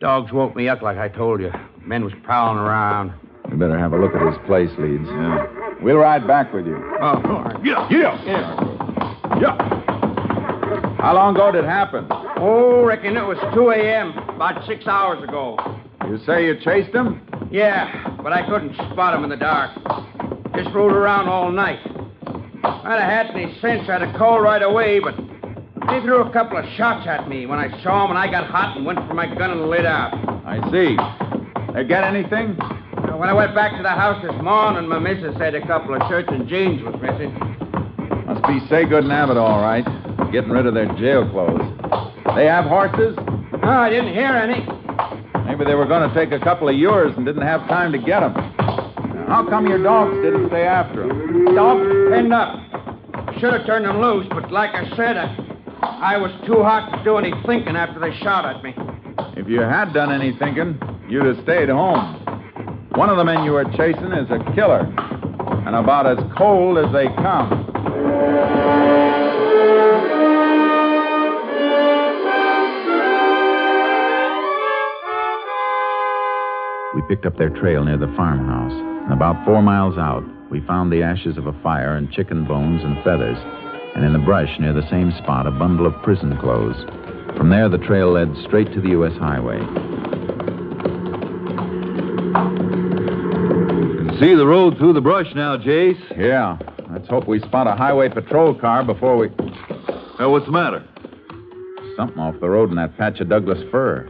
Dogs 0.00 0.32
woke 0.32 0.54
me 0.54 0.68
up 0.68 0.82
like 0.82 0.98
I 0.98 1.08
told 1.08 1.40
you. 1.40 1.50
Men 1.84 2.04
was 2.04 2.12
prowling 2.22 2.58
around. 2.58 3.12
We 3.50 3.56
better 3.56 3.78
have 3.78 3.92
a 3.92 3.98
look 3.98 4.14
at 4.14 4.26
his 4.26 4.36
place, 4.46 4.70
Leeds. 4.78 5.08
Yeah. 5.08 5.46
We'll 5.82 5.96
ride 5.96 6.26
back 6.26 6.52
with 6.52 6.66
you. 6.66 6.76
Oh, 7.00 7.22
all 7.24 7.42
right. 7.42 7.64
Yeah. 7.64 7.88
Yeah. 7.90 9.38
Yeah. 9.40 9.56
How 11.00 11.14
long 11.14 11.34
ago 11.34 11.50
did 11.50 11.64
it 11.64 11.68
happen? 11.68 12.06
Oh, 12.36 12.84
reckon 12.84 13.16
it 13.16 13.26
was 13.26 13.38
2 13.54 13.70
a.m., 13.70 14.16
about 14.28 14.66
six 14.66 14.86
hours 14.86 15.22
ago. 15.24 15.58
You 16.06 16.18
say 16.26 16.46
you 16.46 16.60
chased 16.60 16.92
them? 16.92 17.26
Yeah, 17.50 18.09
but 18.22 18.32
I 18.32 18.46
couldn't 18.48 18.74
spot 18.92 19.14
him 19.14 19.24
in 19.24 19.30
the 19.30 19.36
dark. 19.36 19.70
Just 20.54 20.74
rode 20.74 20.92
around 20.92 21.28
all 21.28 21.50
night. 21.50 21.80
I'd 22.62 23.00
have 23.00 23.28
had 23.28 23.34
any 23.34 23.58
sense, 23.60 23.88
I'd 23.88 24.02
have 24.02 24.16
called 24.16 24.42
right 24.42 24.62
away, 24.62 25.00
but 25.00 25.16
they 25.88 26.00
threw 26.02 26.22
a 26.22 26.32
couple 26.32 26.58
of 26.58 26.64
shots 26.76 27.06
at 27.06 27.28
me 27.28 27.46
when 27.46 27.58
I 27.58 27.70
saw 27.82 28.04
him, 28.04 28.10
and 28.10 28.18
I 28.18 28.30
got 28.30 28.46
hot 28.48 28.76
and 28.76 28.84
went 28.84 28.98
for 29.08 29.14
my 29.14 29.26
gun 29.26 29.50
and 29.50 29.68
lit 29.68 29.86
out. 29.86 30.12
I 30.44 30.60
see. 30.70 30.96
They 31.72 31.84
get 31.84 32.04
anything? 32.04 32.56
When 33.16 33.28
I 33.28 33.32
went 33.32 33.54
back 33.54 33.76
to 33.76 33.82
the 33.82 33.90
house 33.90 34.22
this 34.22 34.34
morning, 34.42 34.88
my 34.88 34.98
missus 34.98 35.36
said 35.38 35.54
a 35.54 35.66
couple 35.66 35.94
of 35.94 36.02
shirts 36.08 36.28
and 36.32 36.48
jeans 36.48 36.82
was 36.82 36.94
missing. 37.02 37.32
Must 38.26 38.42
be 38.46 38.60
Saygood 38.68 39.04
and 39.04 39.12
Abbott, 39.12 39.36
all 39.36 39.60
right. 39.60 39.84
Getting 40.32 40.50
rid 40.50 40.66
of 40.66 40.74
their 40.74 40.86
jail 40.96 41.28
clothes. 41.28 41.60
They 42.34 42.46
have 42.46 42.64
horses? 42.64 43.16
No, 43.62 43.68
I 43.68 43.90
didn't 43.90 44.14
hear 44.14 44.32
any. 44.32 44.79
Maybe 45.60 45.72
they 45.72 45.74
were 45.74 45.84
going 45.84 46.08
to 46.08 46.14
take 46.14 46.32
a 46.32 46.42
couple 46.42 46.70
of 46.70 46.74
yours 46.74 47.12
and 47.18 47.26
didn't 47.26 47.42
have 47.42 47.60
time 47.68 47.92
to 47.92 47.98
get 47.98 48.20
them. 48.20 48.32
How 49.28 49.46
come 49.46 49.66
your 49.66 49.82
dogs 49.82 50.16
didn't 50.22 50.48
stay 50.48 50.62
after 50.62 51.06
them? 51.06 51.54
Dogs 51.54 51.84
pinned 52.10 52.32
up. 52.32 52.56
Should 53.38 53.52
have 53.52 53.66
turned 53.66 53.84
them 53.84 54.00
loose, 54.00 54.26
but 54.30 54.50
like 54.50 54.70
I 54.74 54.88
said, 54.96 55.18
I, 55.18 56.14
I 56.14 56.16
was 56.16 56.30
too 56.46 56.62
hot 56.62 56.96
to 56.96 57.04
do 57.04 57.18
any 57.18 57.34
thinking 57.44 57.76
after 57.76 58.00
they 58.00 58.16
shot 58.20 58.46
at 58.46 58.64
me. 58.64 58.72
If 59.36 59.48
you 59.48 59.60
had 59.60 59.92
done 59.92 60.10
any 60.10 60.34
thinking, 60.38 60.80
you'd 61.10 61.26
have 61.26 61.44
stayed 61.44 61.68
home. 61.68 62.24
One 62.94 63.10
of 63.10 63.18
the 63.18 63.24
men 63.24 63.44
you 63.44 63.52
were 63.52 63.64
chasing 63.76 64.12
is 64.12 64.30
a 64.30 64.40
killer, 64.54 64.88
and 65.66 65.76
about 65.76 66.06
as 66.06 66.16
cold 66.38 66.78
as 66.78 66.90
they 66.94 67.08
come. 67.16 69.09
Picked 77.10 77.26
up 77.26 77.36
their 77.36 77.50
trail 77.50 77.82
near 77.82 77.98
the 77.98 78.06
farmhouse. 78.16 78.70
And 78.70 79.12
about 79.12 79.44
four 79.44 79.60
miles 79.62 79.98
out, 79.98 80.22
we 80.48 80.60
found 80.60 80.92
the 80.92 81.02
ashes 81.02 81.36
of 81.36 81.48
a 81.48 81.52
fire 81.60 81.96
and 81.96 82.08
chicken 82.12 82.44
bones 82.44 82.84
and 82.84 83.02
feathers. 83.02 83.36
And 83.96 84.04
in 84.04 84.12
the 84.12 84.20
brush 84.20 84.60
near 84.60 84.72
the 84.72 84.88
same 84.88 85.10
spot, 85.18 85.44
a 85.44 85.50
bundle 85.50 85.86
of 85.86 86.02
prison 86.04 86.38
clothes. 86.38 86.76
From 87.36 87.50
there, 87.50 87.68
the 87.68 87.78
trail 87.78 88.12
led 88.12 88.32
straight 88.46 88.72
to 88.74 88.80
the 88.80 88.90
U.S. 88.90 89.12
highway. 89.18 89.58
Can 93.98 94.16
see 94.20 94.36
the 94.36 94.46
road 94.46 94.78
through 94.78 94.92
the 94.92 95.00
brush 95.00 95.34
now, 95.34 95.56
Jace. 95.56 95.98
Yeah. 96.16 96.58
Let's 96.92 97.08
hope 97.08 97.26
we 97.26 97.40
spot 97.40 97.66
a 97.66 97.74
highway 97.74 98.08
patrol 98.08 98.54
car 98.54 98.84
before 98.84 99.16
we. 99.16 99.30
Now, 100.20 100.30
what's 100.30 100.46
the 100.46 100.52
matter? 100.52 100.86
Something 101.96 102.20
off 102.20 102.38
the 102.38 102.48
road 102.48 102.70
in 102.70 102.76
that 102.76 102.96
patch 102.96 103.18
of 103.18 103.28
Douglas 103.28 103.58
fir. 103.72 104.08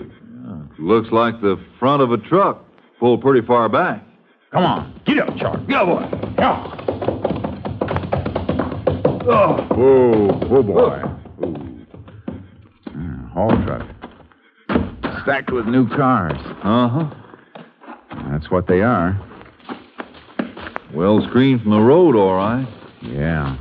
Looks 0.78 1.10
like 1.12 1.40
the 1.40 1.58
front 1.78 2.02
of 2.02 2.12
a 2.12 2.18
truck 2.18 2.69
pulled 3.00 3.22
pretty 3.22 3.44
far 3.44 3.68
back. 3.68 4.04
Come 4.52 4.64
on. 4.64 5.00
Get 5.06 5.18
up, 5.18 5.36
Charlie. 5.38 5.64
Yeah, 5.68 5.84
boy. 5.84 6.08
Yeah. 6.38 6.76
Oh. 9.32 9.66
Whoa, 9.74 10.32
whoa, 10.46 10.62
boy. 10.62 11.02
Ooh. 11.44 11.86
Haul 13.32 13.50
truck. 13.64 13.86
Stacked 15.22 15.52
with 15.52 15.66
new 15.66 15.88
cars. 15.88 16.38
Uh 16.62 16.88
huh. 16.88 17.10
That's 18.30 18.50
what 18.50 18.66
they 18.66 18.80
are. 18.82 19.18
Well 20.92 21.24
screened 21.28 21.62
from 21.62 21.70
the 21.70 21.80
road, 21.80 22.16
all 22.16 22.34
right. 22.34 22.66
Yeah. 23.02 23.56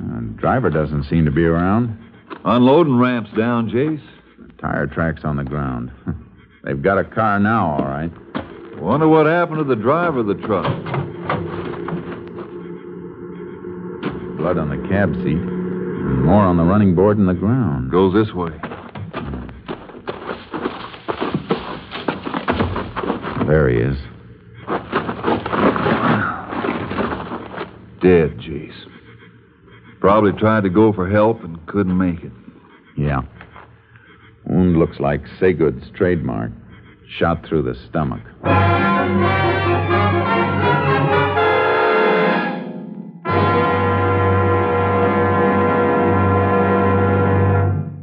Uh, 0.00 0.20
driver 0.36 0.70
doesn't 0.70 1.04
seem 1.04 1.24
to 1.24 1.30
be 1.30 1.44
around. 1.44 1.96
Unloading 2.44 2.98
ramps 2.98 3.30
down, 3.36 3.70
Jace. 3.70 4.02
Tire 4.60 4.86
tracks 4.86 5.22
on 5.24 5.36
the 5.36 5.44
ground. 5.44 5.92
They've 6.64 6.82
got 6.82 6.98
a 6.98 7.04
car 7.04 7.38
now, 7.38 7.76
all 7.78 7.84
right. 7.84 8.10
Wonder 8.78 9.08
what 9.08 9.26
happened 9.26 9.58
to 9.58 9.64
the 9.64 9.80
driver 9.80 10.20
of 10.20 10.26
the 10.26 10.34
truck. 10.34 10.64
Blood 14.38 14.58
on 14.58 14.68
the 14.70 14.88
cab 14.88 15.14
seat. 15.16 15.36
And 15.36 16.24
more 16.24 16.42
on 16.42 16.56
the 16.56 16.64
running 16.64 16.94
board 16.94 17.18
and 17.18 17.28
the 17.28 17.34
ground. 17.34 17.90
Goes 17.90 18.14
this 18.14 18.34
way. 18.34 18.50
There 23.46 23.68
he 23.68 23.78
is. 23.78 23.96
Dead, 28.00 28.38
Jace. 28.38 28.86
Probably 30.00 30.32
tried 30.32 30.62
to 30.64 30.70
go 30.70 30.92
for 30.92 31.08
help 31.08 31.42
and 31.42 31.64
couldn't 31.66 31.96
make 31.96 32.22
it. 32.22 32.32
Yeah. 32.96 33.22
Wound 34.58 34.76
looks 34.76 34.98
like 34.98 35.22
Saygood's 35.38 35.88
trademark. 35.96 36.50
Shot 37.16 37.46
through 37.46 37.62
the 37.62 37.76
stomach. 37.88 38.22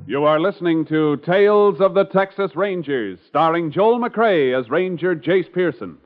You 0.08 0.24
are 0.24 0.40
listening 0.40 0.86
to 0.86 1.18
Tales 1.26 1.82
of 1.82 1.94
the 1.94 2.06
Texas 2.06 2.56
Rangers, 2.56 3.20
starring 3.28 3.70
Joel 3.70 4.00
McCrea 4.00 4.58
as 4.58 4.70
Ranger 4.70 5.14
Jace 5.14 5.52
Pearson. 5.52 5.98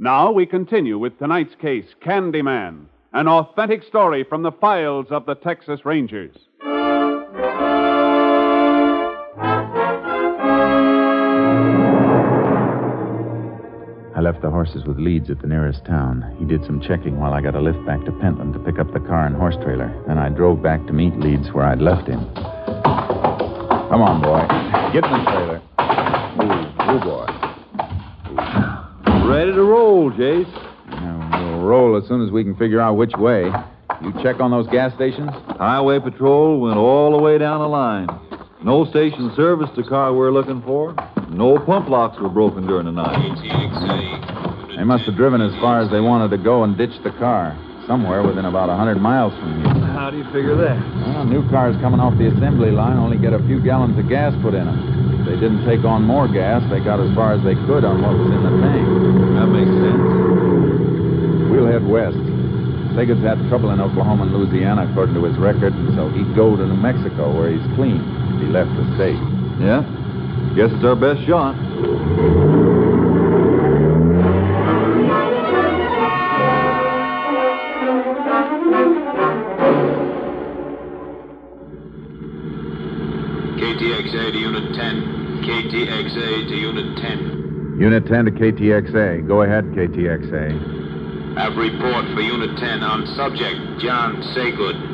Now 0.00 0.32
we 0.32 0.46
continue 0.46 0.98
with 0.98 1.16
tonight's 1.20 1.54
case, 1.54 1.86
Candyman, 2.04 2.86
an 3.12 3.28
authentic 3.28 3.84
story 3.84 4.24
from 4.28 4.42
the 4.42 4.50
files 4.50 5.06
of 5.10 5.26
the 5.26 5.36
Texas 5.36 5.84
Rangers. 5.84 6.34
I 14.20 14.22
left 14.22 14.42
the 14.42 14.50
horses 14.50 14.84
with 14.84 14.98
Leeds 14.98 15.30
at 15.30 15.40
the 15.40 15.46
nearest 15.46 15.82
town. 15.86 16.36
He 16.38 16.44
did 16.44 16.62
some 16.66 16.78
checking 16.78 17.18
while 17.18 17.32
I 17.32 17.40
got 17.40 17.54
a 17.54 17.58
lift 17.58 17.82
back 17.86 18.04
to 18.04 18.12
Pentland 18.12 18.52
to 18.52 18.58
pick 18.58 18.78
up 18.78 18.92
the 18.92 19.00
car 19.00 19.24
and 19.24 19.34
horse 19.34 19.56
trailer. 19.62 19.90
Then 20.06 20.18
I 20.18 20.28
drove 20.28 20.62
back 20.62 20.86
to 20.88 20.92
meet 20.92 21.16
Leeds 21.16 21.54
where 21.54 21.64
I'd 21.64 21.80
left 21.80 22.06
him. 22.06 22.20
Come 22.34 24.02
on, 24.02 24.20
boy. 24.20 24.44
Get 24.92 25.06
in 25.06 25.10
the 25.10 25.24
trailer. 25.24 25.62
Ooh, 26.36 26.52
ooh, 26.92 27.00
boy. 27.00 27.24
Ready 29.26 29.52
to 29.52 29.62
roll, 29.62 30.10
Jace. 30.10 30.52
Now, 30.90 31.56
we'll 31.56 31.64
roll 31.64 31.96
as 31.96 32.06
soon 32.06 32.22
as 32.22 32.30
we 32.30 32.44
can 32.44 32.54
figure 32.56 32.78
out 32.78 32.98
which 32.98 33.16
way. 33.16 33.50
You 34.02 34.12
check 34.22 34.38
on 34.38 34.50
those 34.50 34.66
gas 34.66 34.92
stations? 34.96 35.30
Highway 35.56 35.98
patrol 35.98 36.60
went 36.60 36.76
all 36.76 37.16
the 37.16 37.22
way 37.22 37.38
down 37.38 37.60
the 37.60 37.68
line. 37.68 38.06
No 38.62 38.84
station 38.84 39.32
serviced 39.34 39.76
the 39.76 39.82
car 39.82 40.12
we're 40.12 40.30
looking 40.30 40.60
for. 40.60 40.94
No 41.30 41.62
pump 41.62 41.88
locks 41.88 42.18
were 42.18 42.28
broken 42.28 42.66
during 42.66 42.86
the 42.86 42.92
night. 42.92 43.14
They 44.74 44.82
must 44.82 45.04
have 45.04 45.14
driven 45.14 45.40
as 45.40 45.54
far 45.62 45.78
as 45.78 45.88
they 45.88 46.00
wanted 46.00 46.34
to 46.34 46.42
go 46.42 46.64
and 46.64 46.76
ditched 46.76 47.04
the 47.04 47.14
car. 47.22 47.54
Somewhere 47.86 48.26
within 48.26 48.46
about 48.46 48.66
a 48.66 48.74
100 48.74 48.98
miles 48.98 49.32
from 49.38 49.62
here. 49.62 49.74
How 49.94 50.10
do 50.10 50.18
you 50.18 50.26
figure 50.34 50.58
that? 50.58 50.74
Well, 51.06 51.24
new 51.24 51.48
cars 51.48 51.78
coming 51.78 52.00
off 52.02 52.18
the 52.18 52.34
assembly 52.34 52.74
line 52.74 52.98
only 52.98 53.16
get 53.16 53.32
a 53.32 53.38
few 53.46 53.62
gallons 53.62 53.98
of 53.98 54.08
gas 54.08 54.34
put 54.42 54.54
in 54.54 54.66
them. 54.66 55.22
If 55.22 55.26
they 55.26 55.38
didn't 55.38 55.62
take 55.70 55.86
on 55.86 56.02
more 56.02 56.26
gas, 56.26 56.66
they 56.66 56.82
got 56.82 56.98
as 56.98 57.14
far 57.14 57.32
as 57.32 57.42
they 57.46 57.54
could 57.54 57.86
on 57.86 58.02
what 58.02 58.18
was 58.18 58.30
in 58.30 58.42
the 58.42 58.54
tank. 58.66 58.86
That 59.38 59.48
makes 59.54 59.70
sense. 59.70 60.02
We'll 61.46 61.70
head 61.70 61.86
west. 61.86 62.18
Saygood's 62.98 63.22
had 63.22 63.38
trouble 63.46 63.70
in 63.70 63.78
Oklahoma 63.78 64.26
and 64.26 64.34
Louisiana, 64.34 64.90
according 64.90 65.14
to 65.14 65.22
his 65.30 65.38
record, 65.38 65.74
so 65.94 66.10
he'd 66.10 66.34
go 66.34 66.58
to 66.58 66.66
New 66.66 66.74
Mexico, 66.74 67.30
where 67.30 67.54
he's 67.54 67.62
clean, 67.78 68.02
if 68.34 68.42
he 68.42 68.48
left 68.50 68.74
the 68.74 68.82
state. 68.98 69.22
Yeah? 69.62 69.86
Guess 70.56 70.70
it's 70.72 70.84
our 70.84 70.96
best 70.96 71.24
shot. 71.28 71.54
KTXA 83.56 84.32
to 84.32 84.38
Unit 84.38 84.74
10. 84.74 85.44
KTXA 85.46 86.48
to 86.48 86.54
Unit 86.56 86.98
10. 86.98 87.76
Unit 87.78 88.06
10 88.06 88.24
to 88.24 88.30
KTXA. 88.32 89.28
Go 89.28 89.42
ahead, 89.42 89.64
KTXA. 89.66 91.38
Have 91.38 91.56
report 91.56 92.04
for 92.12 92.20
Unit 92.20 92.58
10 92.58 92.82
on 92.82 93.06
subject 93.14 93.80
John 93.80 94.20
Saygood. 94.34 94.89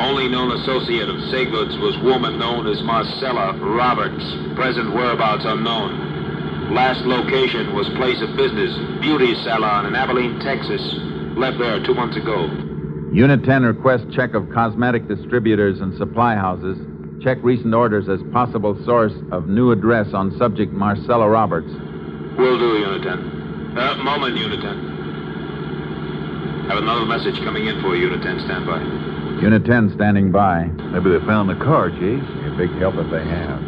Only 0.00 0.28
known 0.28 0.52
associate 0.52 1.10
of 1.10 1.16
Saygood's 1.28 1.76
was 1.76 1.94
woman 1.98 2.38
known 2.38 2.66
as 2.66 2.82
Marcella 2.82 3.52
Roberts. 3.58 4.24
Present 4.56 4.94
whereabouts 4.94 5.44
unknown. 5.44 6.72
Last 6.72 7.04
location 7.04 7.74
was 7.74 7.86
place 7.90 8.22
of 8.22 8.34
business, 8.34 8.72
beauty 9.02 9.34
salon 9.44 9.84
in 9.84 9.94
Abilene, 9.94 10.40
Texas. 10.40 10.80
Left 11.36 11.58
there 11.58 11.84
two 11.84 11.92
months 11.92 12.16
ago. 12.16 12.46
Unit 13.12 13.44
10 13.44 13.62
request 13.64 14.06
check 14.10 14.32
of 14.32 14.48
cosmetic 14.48 15.06
distributors 15.06 15.80
and 15.80 15.94
supply 15.98 16.34
houses. 16.34 16.78
Check 17.22 17.36
recent 17.42 17.74
orders 17.74 18.08
as 18.08 18.20
possible 18.32 18.82
source 18.86 19.12
of 19.30 19.48
new 19.48 19.70
address 19.70 20.14
on 20.14 20.34
subject 20.38 20.72
Marcella 20.72 21.28
Roberts. 21.28 21.68
Will 22.38 22.58
do, 22.58 22.78
Unit 22.78 23.02
10. 23.02 23.76
Uh, 23.76 23.96
moment, 24.02 24.38
Unit 24.38 24.62
10. 24.62 24.89
Have 26.70 26.78
another 26.78 27.04
message 27.04 27.34
coming 27.42 27.66
in 27.66 27.82
for 27.82 27.96
you, 27.96 28.06
Unit 28.06 28.22
10. 28.22 28.46
Stand 28.46 28.64
by. 28.64 28.78
Unit 29.42 29.64
10 29.66 29.90
standing 29.96 30.30
by. 30.30 30.66
Maybe 30.94 31.10
they 31.10 31.18
found 31.26 31.50
the 31.50 31.56
car. 31.56 31.90
Be 31.90 32.14
a 32.14 32.54
big 32.56 32.70
help 32.78 32.94
if 32.94 33.10
they 33.10 33.26
have. 33.26 33.58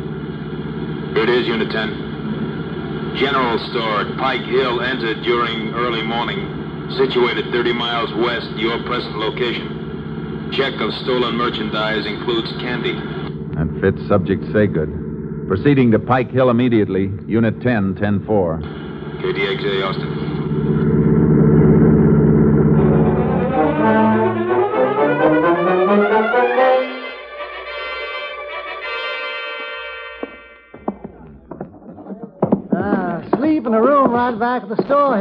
Here 1.11 1.27
it 1.27 1.29
is, 1.29 1.49
Unit 1.49 1.67
10. 1.73 3.19
General 3.19 3.59
store 3.75 4.07
at 4.07 4.17
Pike 4.19 4.47
Hill 4.47 4.83
entered 4.83 5.21
during 5.25 5.75
early 5.75 6.07
morning. 6.07 6.47
Situated 6.95 7.51
30 7.51 7.73
miles 7.73 8.15
west, 8.23 8.49
your 8.55 8.81
present 8.85 9.19
location. 9.19 10.53
Check 10.53 10.79
of 10.79 10.95
stolen 11.03 11.35
merchandise 11.35 12.07
includes 12.07 12.53
candy. 12.63 12.95
That 13.59 13.67
fits 13.81 14.07
subject 14.07 14.45
Saygood. 14.55 15.49
Proceeding 15.49 15.91
to 15.91 15.99
Pike 15.99 16.31
Hill 16.31 16.51
immediately. 16.51 17.11
Unit 17.27 17.61
10, 17.63 17.97
10 17.97 18.27
4. 18.27 18.59
KTXA 18.59 19.91
Austin. 19.91 20.22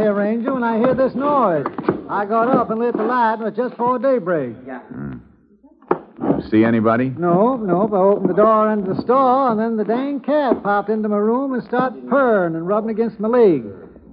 Here, 0.01 0.13
Ranger, 0.13 0.53
when 0.53 0.63
I 0.63 0.79
hear 0.79 0.95
this 0.95 1.13
noise. 1.13 1.65
I 2.09 2.25
got 2.25 2.49
up 2.49 2.71
and 2.71 2.79
lit 2.79 2.97
the 2.97 3.03
light, 3.03 3.35
and 3.35 3.43
it 3.43 3.45
was 3.45 3.55
just 3.55 3.71
before 3.71 3.99
daybreak. 3.99 4.55
Hmm. 4.55 5.17
You 6.19 6.49
see 6.49 6.63
anybody? 6.63 7.09
No, 7.17 7.55
no, 7.55 7.87
I 7.87 7.97
opened 7.97 8.29
the 8.29 8.33
door 8.33 8.71
into 8.71 8.93
the 8.93 9.01
store, 9.01 9.51
and 9.51 9.59
then 9.59 9.77
the 9.77 9.83
dang 9.83 10.19
cat 10.19 10.63
popped 10.63 10.89
into 10.89 11.07
my 11.07 11.17
room 11.17 11.53
and 11.53 11.63
started 11.63 12.09
purring 12.09 12.55
and 12.55 12.67
rubbing 12.67 12.89
against 12.89 13.19
my 13.19 13.27
leg. 13.27 13.63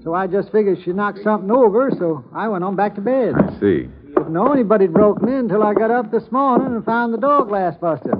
So 0.05 0.15
I 0.15 0.27
just 0.27 0.53
figured 0.53 0.79
she 0.85 0.93
knocked 0.93 1.23
something 1.25 1.51
over, 1.51 1.91
so 1.99 2.25
I 2.35 2.49
went 2.49 2.65
on 2.65 2.77
back 2.77 2.95
to 2.97 3.01
bed. 3.01 3.35
I 3.35 3.51
see. 3.59 3.89
Didn't 4.15 4.33
know 4.33 4.53
anybody'd 4.53 4.93
broken 4.93 5.29
in 5.29 5.35
until 5.35 5.63
I 5.63 5.75
got 5.75 5.91
up 5.91 6.11
this 6.11 6.31
morning 6.31 6.75
and 6.75 6.85
found 6.85 7.15
the 7.15 7.19
door 7.19 7.45
glass 7.45 7.77
busted. 7.81 8.15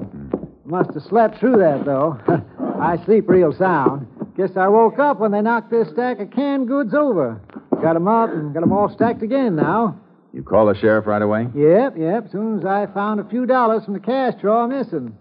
Must 0.65 0.93
have 0.93 1.03
slept 1.03 1.39
through 1.39 1.57
that, 1.57 1.85
though. 1.85 2.19
I 2.81 3.03
sleep 3.05 3.29
real 3.29 3.53
sound. 3.53 4.07
Guess 4.37 4.55
I 4.55 4.67
woke 4.67 4.99
up 4.99 5.19
when 5.19 5.31
they 5.31 5.41
knocked 5.41 5.69
this 5.69 5.89
stack 5.89 6.19
of 6.19 6.31
canned 6.31 6.67
goods 6.67 6.93
over. 6.93 7.41
Got 7.81 7.95
'em 7.95 8.07
up 8.07 8.29
and 8.31 8.53
got 8.53 8.63
'em 8.63 8.71
all 8.71 8.89
stacked 8.89 9.23
again 9.23 9.55
now. 9.55 9.95
You 10.33 10.43
call 10.43 10.67
the 10.67 10.75
sheriff 10.75 11.07
right 11.07 11.21
away? 11.21 11.47
Yep, 11.55 11.97
yep. 11.97 12.25
As 12.25 12.31
soon 12.31 12.59
as 12.59 12.65
I 12.65 12.85
found 12.87 13.19
a 13.19 13.23
few 13.23 13.45
dollars 13.45 13.85
from 13.85 13.93
the 13.93 13.99
cash 13.99 14.35
drawer 14.41 14.67
missing. 14.67 15.13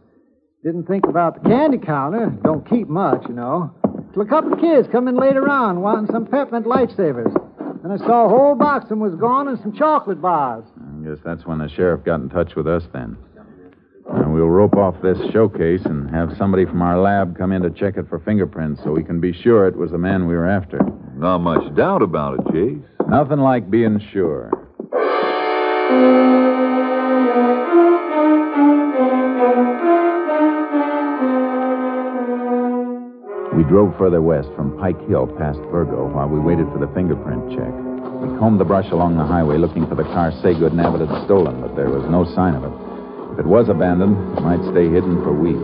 Didn't 0.64 0.88
think 0.88 1.06
about 1.06 1.42
the 1.42 1.48
candy 1.48 1.78
counter. 1.78 2.30
Don't 2.42 2.68
keep 2.68 2.88
much, 2.88 3.24
you 3.28 3.34
know. 3.34 3.70
Till 4.12 4.22
a 4.22 4.26
couple 4.26 4.52
of 4.52 4.58
kids 4.58 4.88
come 4.88 5.06
in 5.08 5.16
later 5.16 5.48
on 5.48 5.80
wanting 5.80 6.10
some 6.12 6.26
peppermint 6.26 6.66
lifesavers. 6.66 7.32
And 7.84 7.92
I 7.92 7.96
saw 7.96 8.26
a 8.26 8.28
whole 8.28 8.54
box 8.56 8.84
of 8.84 8.88
them 8.90 9.00
was 9.00 9.14
gone 9.14 9.46
and 9.48 9.58
some 9.60 9.72
chocolate 9.72 10.20
bars. 10.20 10.64
I 10.76 11.08
guess 11.08 11.18
that's 11.24 11.46
when 11.46 11.58
the 11.58 11.68
sheriff 11.68 12.04
got 12.04 12.20
in 12.20 12.28
touch 12.28 12.56
with 12.56 12.66
us 12.66 12.82
then. 12.92 13.16
And 14.10 14.32
we'll 14.32 14.48
rope 14.48 14.76
off 14.76 14.94
this 15.02 15.18
showcase 15.32 15.82
and 15.84 16.08
have 16.10 16.34
somebody 16.38 16.64
from 16.64 16.80
our 16.80 16.98
lab 16.98 17.36
come 17.36 17.52
in 17.52 17.60
to 17.62 17.70
check 17.70 17.98
it 17.98 18.08
for 18.08 18.18
fingerprints 18.20 18.82
so 18.82 18.92
we 18.92 19.04
can 19.04 19.20
be 19.20 19.34
sure 19.34 19.68
it 19.68 19.76
was 19.76 19.90
the 19.90 19.98
man 19.98 20.26
we 20.26 20.34
were 20.34 20.48
after. 20.48 20.78
Not 21.14 21.38
much 21.38 21.74
doubt 21.74 22.00
about 22.00 22.38
it, 22.38 22.44
Jace. 22.46 23.08
Nothing 23.08 23.40
like 23.40 23.70
being 23.70 24.00
sure. 24.12 24.50
We 33.54 33.64
drove 33.64 33.94
further 33.98 34.22
west 34.22 34.48
from 34.56 34.78
Pike 34.78 35.00
Hill 35.06 35.26
past 35.36 35.58
Virgo 35.70 36.08
while 36.08 36.28
we 36.28 36.40
waited 36.40 36.66
for 36.72 36.78
the 36.78 36.90
fingerprint 36.94 37.50
check. 37.50 37.74
We 38.22 38.38
combed 38.38 38.58
the 38.58 38.64
brush 38.64 38.90
along 38.90 39.18
the 39.18 39.24
highway 39.24 39.58
looking 39.58 39.86
for 39.86 39.96
the 39.96 40.04
car 40.04 40.32
Saygood 40.32 40.70
and 40.70 40.80
Abbott 40.80 41.06
had 41.06 41.24
stolen, 41.26 41.60
but 41.60 41.76
there 41.76 41.90
was 41.90 42.08
no 42.08 42.24
sign 42.34 42.54
of 42.54 42.64
it. 42.64 42.87
If 43.38 43.44
it 43.44 43.48
was 43.48 43.68
abandoned, 43.68 44.16
it 44.36 44.40
might 44.42 44.60
stay 44.72 44.88
hidden 44.90 45.22
for 45.22 45.32
weeks. 45.32 45.62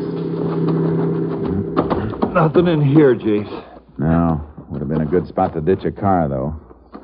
Nothing 2.32 2.68
in 2.68 2.80
here, 2.80 3.16
Jace. 3.16 3.50
No, 3.98 4.40
would 4.68 4.80
have 4.80 4.88
been 4.88 5.00
a 5.00 5.04
good 5.06 5.26
spot 5.26 5.54
to 5.54 5.60
ditch 5.60 5.84
a 5.84 5.90
car, 5.90 6.28
though. 6.28 6.54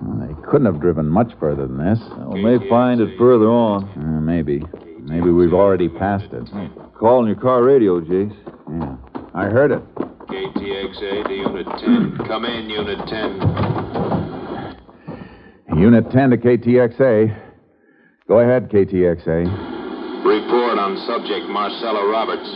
Well, 0.00 0.28
they 0.28 0.32
couldn't 0.48 0.66
have 0.66 0.80
driven 0.80 1.08
much 1.08 1.32
further 1.40 1.66
than 1.66 1.76
this. 1.76 1.98
We 2.28 2.44
may 2.44 2.68
find 2.68 3.00
it 3.00 3.18
further 3.18 3.48
on. 3.48 3.82
Uh, 3.98 4.20
maybe. 4.20 4.62
Maybe 5.00 5.30
we've 5.30 5.54
already 5.54 5.88
passed 5.88 6.32
it. 6.32 6.48
Call 6.96 7.18
on 7.18 7.26
your 7.26 7.34
car 7.34 7.64
radio, 7.64 8.00
Jace. 8.00 8.32
Yeah. 8.70 8.94
I 9.34 9.46
heard 9.46 9.72
it. 9.72 9.82
KTXA 9.96 11.26
to 11.26 11.34
Unit 11.34 11.66
10. 11.66 12.16
Come 12.28 12.44
in, 12.44 12.70
Unit 12.70 13.08
10. 13.08 13.40
Unit 15.80 16.08
10 16.12 16.30
to 16.30 16.36
KTXA. 16.36 17.36
Go 18.28 18.38
ahead, 18.38 18.70
KTXA. 18.70 19.69
Report 20.70 20.86
on 20.86 21.02
subject 21.02 21.50
Marcella 21.50 22.06
Roberts. 22.06 22.46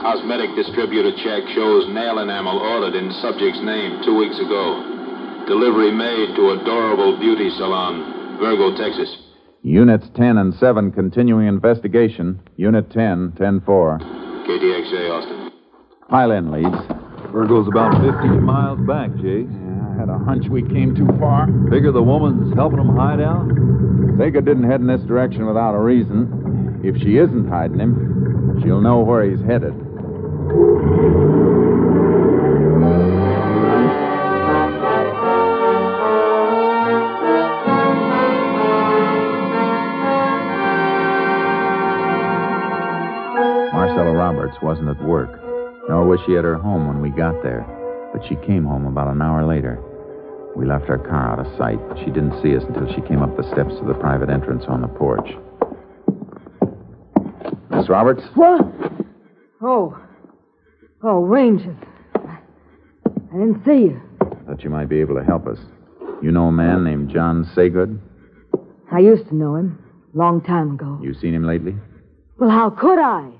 Cosmetic 0.00 0.56
distributor 0.56 1.12
check 1.20 1.44
shows 1.52 1.84
nail 1.92 2.24
enamel 2.24 2.56
ordered 2.56 2.96
in 2.96 3.12
subject's 3.20 3.60
name 3.60 4.00
two 4.00 4.16
weeks 4.16 4.40
ago. 4.40 5.44
Delivery 5.44 5.92
made 5.92 6.32
to 6.32 6.56
Adorable 6.56 7.20
Beauty 7.20 7.52
Salon, 7.60 8.40
Virgo, 8.40 8.72
Texas. 8.80 9.12
Units 9.60 10.08
10 10.16 10.38
and 10.38 10.54
7 10.54 10.92
continuing 10.92 11.46
investigation. 11.46 12.40
Unit 12.56 12.90
10, 12.90 13.34
10 13.36 13.60
4. 13.60 13.98
KTXA 14.00 15.12
Austin. 15.12 15.52
Pile 16.08 16.32
in, 16.32 16.50
Leeds. 16.50 16.80
Virgo's 17.36 17.68
about 17.68 17.92
15 18.00 18.40
miles 18.40 18.80
back, 18.88 19.10
Jace. 19.20 19.44
I 19.44 20.00
had 20.00 20.08
a 20.08 20.16
hunch 20.16 20.48
we 20.48 20.62
came 20.62 20.96
too 20.96 21.08
far. 21.20 21.52
Figure 21.68 21.92
the 21.92 22.02
woman's 22.02 22.56
helping 22.56 22.78
them 22.78 22.96
hide 22.96 23.20
out? 23.20 23.44
Saygood 24.16 24.46
didn't 24.46 24.64
head 24.64 24.80
in 24.80 24.86
this 24.86 25.02
direction 25.02 25.44
without 25.44 25.74
a 25.74 25.78
reason. 25.78 26.51
If 26.84 26.96
she 27.00 27.16
isn't 27.16 27.48
hiding 27.48 27.78
him, 27.78 28.60
she'll 28.60 28.80
know 28.80 28.98
where 29.00 29.22
he's 29.22 29.38
headed. 29.46 29.72
Marcella 43.72 44.10
Roberts 44.12 44.56
wasn't 44.60 44.88
at 44.88 45.00
work, 45.04 45.40
nor 45.88 46.04
was 46.04 46.18
she 46.26 46.36
at 46.36 46.42
her 46.42 46.56
home 46.56 46.88
when 46.88 47.00
we 47.00 47.10
got 47.10 47.40
there, 47.44 47.64
but 48.12 48.26
she 48.28 48.34
came 48.44 48.64
home 48.64 48.86
about 48.86 49.06
an 49.06 49.22
hour 49.22 49.46
later. 49.46 49.78
We 50.56 50.66
left 50.66 50.90
our 50.90 50.98
car 50.98 51.30
out 51.30 51.38
of 51.38 51.56
sight, 51.56 51.78
she 52.00 52.06
didn't 52.06 52.42
see 52.42 52.56
us 52.56 52.64
until 52.66 52.92
she 52.92 53.02
came 53.02 53.22
up 53.22 53.36
the 53.36 53.48
steps 53.52 53.78
to 53.78 53.84
the 53.86 53.94
private 53.94 54.30
entrance 54.30 54.64
on 54.66 54.80
the 54.82 54.88
porch. 54.88 55.30
Miss 57.82 57.88
Roberts? 57.88 58.22
What? 58.36 58.60
Oh. 59.60 60.00
Oh, 61.02 61.22
Ranger. 61.24 61.76
I 62.14 62.38
didn't 63.32 63.64
see 63.64 63.86
you. 63.90 64.00
I 64.20 64.44
Thought 64.46 64.62
you 64.62 64.70
might 64.70 64.88
be 64.88 65.00
able 65.00 65.16
to 65.16 65.24
help 65.24 65.48
us. 65.48 65.58
You 66.22 66.30
know 66.30 66.44
a 66.44 66.52
man 66.52 66.84
named 66.84 67.10
John 67.10 67.44
Saygood? 67.56 67.98
I 68.92 69.00
used 69.00 69.26
to 69.30 69.34
know 69.34 69.56
him. 69.56 69.82
Long 70.14 70.40
time 70.42 70.74
ago. 70.74 71.00
You 71.02 71.12
seen 71.12 71.34
him 71.34 71.44
lately? 71.44 71.74
Well, 72.38 72.50
how 72.50 72.70
could 72.70 73.00
I? 73.00 73.32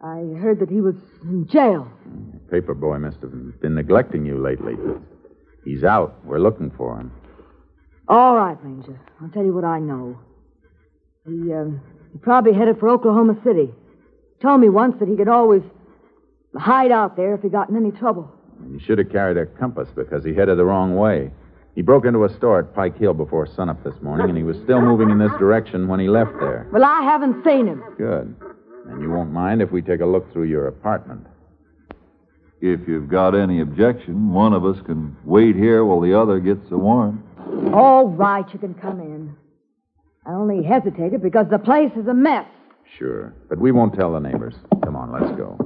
I 0.00 0.18
heard 0.38 0.60
that 0.60 0.70
he 0.70 0.80
was 0.80 0.94
in 1.24 1.48
jail. 1.48 1.90
Paper 2.52 2.74
boy 2.74 2.98
must 2.98 3.16
have 3.20 3.32
been 3.60 3.74
neglecting 3.74 4.24
you 4.24 4.38
lately. 4.40 4.74
He's 5.64 5.82
out. 5.82 6.24
We're 6.24 6.38
looking 6.38 6.70
for 6.76 7.00
him. 7.00 7.10
All 8.06 8.36
right, 8.36 8.56
Ranger. 8.62 9.00
I'll 9.20 9.30
tell 9.30 9.44
you 9.44 9.52
what 9.52 9.64
I 9.64 9.80
know. 9.80 10.20
He, 11.26 11.52
um, 11.52 11.80
probably 12.18 12.52
headed 12.52 12.78
for 12.78 12.88
Oklahoma 12.88 13.36
City. 13.44 13.70
Told 14.42 14.60
me 14.60 14.68
once 14.68 14.96
that 15.00 15.08
he 15.08 15.16
could 15.16 15.28
always 15.28 15.62
hide 16.56 16.90
out 16.90 17.16
there 17.16 17.34
if 17.34 17.42
he 17.42 17.48
got 17.48 17.68
in 17.68 17.76
any 17.76 17.90
trouble. 17.90 18.32
He 18.72 18.78
should 18.78 18.98
have 18.98 19.10
carried 19.10 19.36
a 19.36 19.46
compass 19.46 19.88
because 19.94 20.24
he 20.24 20.34
headed 20.34 20.58
the 20.58 20.64
wrong 20.64 20.96
way. 20.96 21.30
He 21.74 21.82
broke 21.82 22.04
into 22.04 22.24
a 22.24 22.36
store 22.36 22.58
at 22.58 22.74
Pike 22.74 22.98
Hill 22.98 23.14
before 23.14 23.46
sunup 23.46 23.82
this 23.84 23.94
morning, 24.02 24.28
and 24.28 24.36
he 24.36 24.44
was 24.44 24.56
still 24.64 24.80
moving 24.80 25.10
in 25.10 25.18
this 25.18 25.30
direction 25.38 25.88
when 25.88 26.00
he 26.00 26.08
left 26.08 26.32
there. 26.40 26.68
Well, 26.72 26.84
I 26.84 27.02
haven't 27.02 27.44
seen 27.44 27.66
him. 27.66 27.82
Good. 27.96 28.34
And 28.88 29.00
you 29.00 29.10
won't 29.10 29.30
mind 29.30 29.62
if 29.62 29.70
we 29.70 29.82
take 29.82 30.00
a 30.00 30.06
look 30.06 30.32
through 30.32 30.44
your 30.44 30.66
apartment. 30.66 31.26
If 32.60 32.86
you've 32.88 33.08
got 33.08 33.34
any 33.34 33.60
objection, 33.60 34.32
one 34.32 34.52
of 34.52 34.64
us 34.64 34.76
can 34.84 35.16
wait 35.24 35.54
here 35.56 35.84
while 35.84 36.00
the 36.00 36.18
other 36.18 36.40
gets 36.40 36.70
a 36.70 36.76
warrant. 36.76 37.20
All 37.72 38.08
right, 38.08 38.44
you 38.52 38.58
can 38.58 38.74
come 38.74 39.00
in. 39.00 39.34
I 40.30 40.34
only 40.34 40.62
hesitated 40.62 41.22
because 41.22 41.46
the 41.50 41.58
place 41.58 41.90
is 41.96 42.06
a 42.06 42.14
mess. 42.14 42.46
Sure. 42.96 43.34
But 43.48 43.58
we 43.58 43.72
won't 43.72 43.94
tell 43.94 44.12
the 44.12 44.20
neighbors. 44.20 44.54
Come 44.84 44.94
on, 44.94 45.10
let's 45.10 45.36
go. 45.36 45.56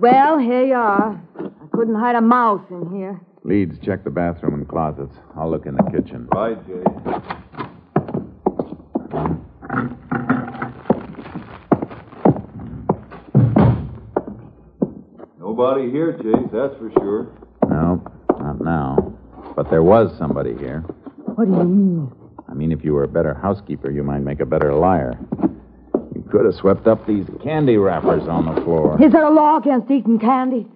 Well, 0.00 0.38
here 0.38 0.64
you 0.64 0.74
are. 0.74 1.20
I 1.38 1.76
couldn't 1.76 1.96
hide 1.96 2.16
a 2.16 2.22
mouse 2.22 2.64
in 2.70 2.90
here. 2.90 3.20
Leeds, 3.42 3.76
check 3.84 4.02
the 4.02 4.10
bathroom 4.10 4.54
and 4.54 4.66
closets. 4.66 5.14
I'll 5.36 5.50
look 5.50 5.66
in 5.66 5.74
the 5.76 5.82
kitchen. 5.90 6.26
Right, 6.32 6.56
Jay. 6.66 6.84
Nobody 15.38 15.90
here, 15.90 16.14
Jace, 16.14 16.50
that's 16.50 16.78
for 16.78 16.90
sure. 16.98 17.43
No, 17.74 18.00
not 18.38 18.60
now. 18.60 19.18
But 19.56 19.68
there 19.68 19.82
was 19.82 20.16
somebody 20.16 20.56
here. 20.56 20.80
What 21.34 21.46
do 21.46 21.54
you 21.54 21.64
mean? 21.64 22.12
I 22.48 22.54
mean, 22.54 22.70
if 22.70 22.84
you 22.84 22.92
were 22.94 23.02
a 23.02 23.08
better 23.08 23.34
housekeeper, 23.34 23.90
you 23.90 24.04
might 24.04 24.20
make 24.20 24.38
a 24.38 24.46
better 24.46 24.72
liar. 24.72 25.18
You 26.14 26.22
could 26.30 26.44
have 26.44 26.54
swept 26.54 26.86
up 26.86 27.04
these 27.04 27.26
candy 27.42 27.76
wrappers 27.76 28.28
on 28.28 28.54
the 28.54 28.60
floor. 28.62 29.02
Is 29.02 29.10
there 29.10 29.24
a 29.24 29.34
law 29.34 29.56
against 29.58 29.90
eating 29.90 30.20
candy? 30.20 30.68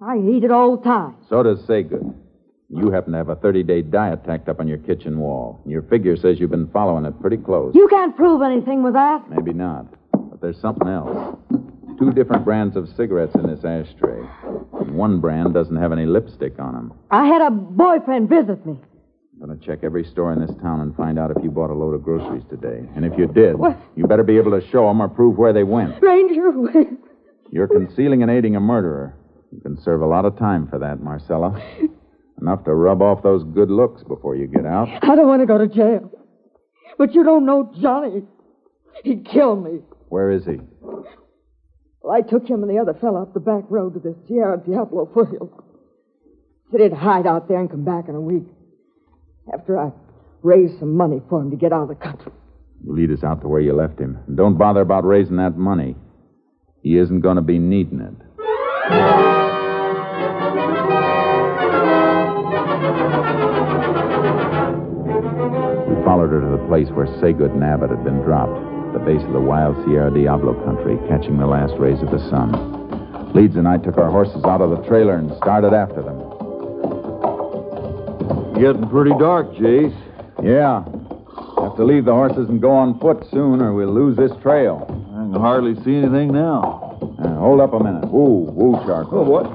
I 0.00 0.16
eat 0.16 0.44
it 0.44 0.50
all 0.50 0.78
the 0.78 0.82
time. 0.84 1.16
So 1.28 1.42
does 1.42 1.58
Saygood. 1.66 2.14
You 2.70 2.90
happen 2.90 3.12
to 3.12 3.18
have 3.18 3.28
a 3.28 3.36
30 3.36 3.62
day 3.62 3.82
diet 3.82 4.24
tacked 4.24 4.48
up 4.48 4.60
on 4.60 4.66
your 4.66 4.78
kitchen 4.78 5.18
wall. 5.18 5.60
Your 5.66 5.82
figure 5.82 6.16
says 6.16 6.40
you've 6.40 6.50
been 6.50 6.68
following 6.68 7.04
it 7.04 7.20
pretty 7.20 7.36
close. 7.36 7.74
You 7.74 7.86
can't 7.88 8.16
prove 8.16 8.40
anything 8.40 8.82
with 8.82 8.94
that. 8.94 9.28
Maybe 9.28 9.52
not. 9.52 9.86
But 10.12 10.40
there's 10.40 10.60
something 10.60 10.88
else. 10.88 11.36
Two 11.98 12.12
different 12.12 12.44
brands 12.46 12.76
of 12.76 12.88
cigarettes 12.96 13.34
in 13.34 13.46
this 13.46 13.62
ashtray. 13.64 14.22
One 14.94 15.20
brand 15.20 15.54
doesn't 15.54 15.76
have 15.76 15.92
any 15.92 16.06
lipstick 16.06 16.58
on 16.58 16.72
them. 16.74 16.92
I 17.10 17.26
had 17.26 17.42
a 17.42 17.50
boyfriend 17.50 18.28
visit 18.28 18.64
me. 18.64 18.78
I'm 19.40 19.46
going 19.46 19.58
to 19.58 19.66
check 19.66 19.80
every 19.82 20.04
store 20.04 20.32
in 20.32 20.40
this 20.40 20.54
town 20.62 20.80
and 20.80 20.94
find 20.96 21.18
out 21.18 21.30
if 21.36 21.42
you 21.42 21.50
bought 21.50 21.70
a 21.70 21.74
load 21.74 21.94
of 21.94 22.02
groceries 22.04 22.44
today. 22.48 22.88
And 22.94 23.04
if 23.04 23.18
you 23.18 23.26
did, 23.26 23.56
What? 23.58 23.76
you 23.96 24.06
better 24.06 24.22
be 24.22 24.36
able 24.38 24.52
to 24.58 24.64
show 24.70 24.86
them 24.86 25.02
or 25.02 25.08
prove 25.08 25.36
where 25.36 25.52
they 25.52 25.64
went. 25.64 26.00
Ranger, 26.00 26.50
wait. 26.54 26.88
You're 27.50 27.66
concealing 27.68 28.22
and 28.22 28.30
aiding 28.30 28.54
a 28.56 28.60
murderer. 28.60 29.16
You 29.52 29.60
can 29.60 29.76
serve 29.82 30.02
a 30.02 30.06
lot 30.06 30.24
of 30.24 30.38
time 30.38 30.68
for 30.68 30.78
that, 30.78 31.00
Marcella. 31.00 31.60
Enough 32.40 32.64
to 32.64 32.74
rub 32.74 33.02
off 33.02 33.22
those 33.22 33.42
good 33.54 33.70
looks 33.70 34.02
before 34.04 34.36
you 34.36 34.46
get 34.46 34.66
out. 34.66 34.88
I 35.02 35.14
don't 35.16 35.26
want 35.28 35.42
to 35.42 35.46
go 35.46 35.58
to 35.58 35.66
jail. 35.68 36.10
But 36.98 37.14
you 37.14 37.24
don't 37.24 37.44
know 37.46 37.72
Johnny. 37.80 38.22
He'd 39.02 39.24
kill 39.26 39.56
me. 39.56 39.80
Where 40.08 40.30
is 40.30 40.44
he? 40.44 40.60
Well, 42.04 42.14
I 42.14 42.20
took 42.20 42.46
him 42.46 42.62
and 42.62 42.70
the 42.70 42.78
other 42.78 42.92
fellow 42.92 43.22
up 43.22 43.32
the 43.32 43.40
back 43.40 43.64
road 43.70 43.94
to 43.94 43.98
the 44.00 44.14
Sierra 44.28 44.58
Diablo 44.58 45.08
foothills. 45.14 45.50
Said 46.70 46.80
he'd 46.82 46.92
hide 46.92 47.26
out 47.26 47.48
there 47.48 47.58
and 47.58 47.70
come 47.70 47.84
back 47.84 48.10
in 48.10 48.14
a 48.14 48.20
week. 48.20 48.44
After 49.52 49.78
I 49.80 49.90
raised 50.42 50.78
some 50.78 50.94
money 50.94 51.22
for 51.30 51.40
him 51.40 51.50
to 51.50 51.56
get 51.56 51.72
out 51.72 51.84
of 51.84 51.88
the 51.88 51.94
country. 51.94 52.32
Lead 52.84 53.10
us 53.10 53.24
out 53.24 53.40
to 53.40 53.48
where 53.48 53.62
you 53.62 53.72
left 53.72 53.98
him. 53.98 54.18
Don't 54.34 54.58
bother 54.58 54.82
about 54.82 55.06
raising 55.06 55.36
that 55.36 55.56
money. 55.56 55.96
He 56.82 56.98
isn't 56.98 57.20
going 57.20 57.36
to 57.36 57.42
be 57.42 57.58
needing 57.58 58.00
it. 58.00 58.14
We 65.88 66.04
followed 66.04 66.28
her 66.28 66.40
to 66.42 66.56
the 66.58 66.64
place 66.68 66.88
where 66.90 67.06
Saygood 67.06 67.52
and 67.52 67.64
Abbott 67.64 67.88
had 67.88 68.04
been 68.04 68.20
dropped, 68.20 68.73
the 68.94 69.00
base 69.00 69.22
of 69.26 69.32
the 69.32 69.40
wild 69.40 69.74
Sierra 69.84 70.08
Diablo 70.14 70.54
country, 70.64 70.96
catching 71.08 71.36
the 71.36 71.46
last 71.46 71.74
rays 71.78 72.00
of 72.00 72.12
the 72.12 72.20
sun. 72.30 72.54
Leeds 73.34 73.56
and 73.56 73.66
I 73.66 73.76
took 73.76 73.98
our 73.98 74.08
horses 74.08 74.44
out 74.44 74.60
of 74.60 74.70
the 74.70 74.80
trailer 74.86 75.16
and 75.16 75.36
started 75.36 75.74
after 75.74 76.00
them. 76.00 76.20
Getting 78.54 78.88
pretty 78.88 79.10
dark, 79.18 79.50
Jace. 79.54 79.92
Yeah. 80.40 80.84
Have 81.60 81.74
to 81.76 81.84
leave 81.84 82.04
the 82.04 82.12
horses 82.12 82.48
and 82.48 82.62
go 82.62 82.70
on 82.70 83.00
foot 83.00 83.26
soon, 83.32 83.60
or 83.60 83.74
we'll 83.74 83.92
lose 83.92 84.16
this 84.16 84.30
trail. 84.40 84.86
I 85.10 85.32
can 85.32 85.40
hardly 85.40 85.74
see 85.82 85.96
anything 85.96 86.32
now. 86.32 86.96
Uh, 87.18 87.34
hold 87.34 87.60
up 87.60 87.72
a 87.72 87.82
minute. 87.82 88.06
Woo, 88.08 88.46
woo, 88.52 88.74
Charcoal. 88.86 89.18
Oh, 89.18 89.28
what? 89.28 89.46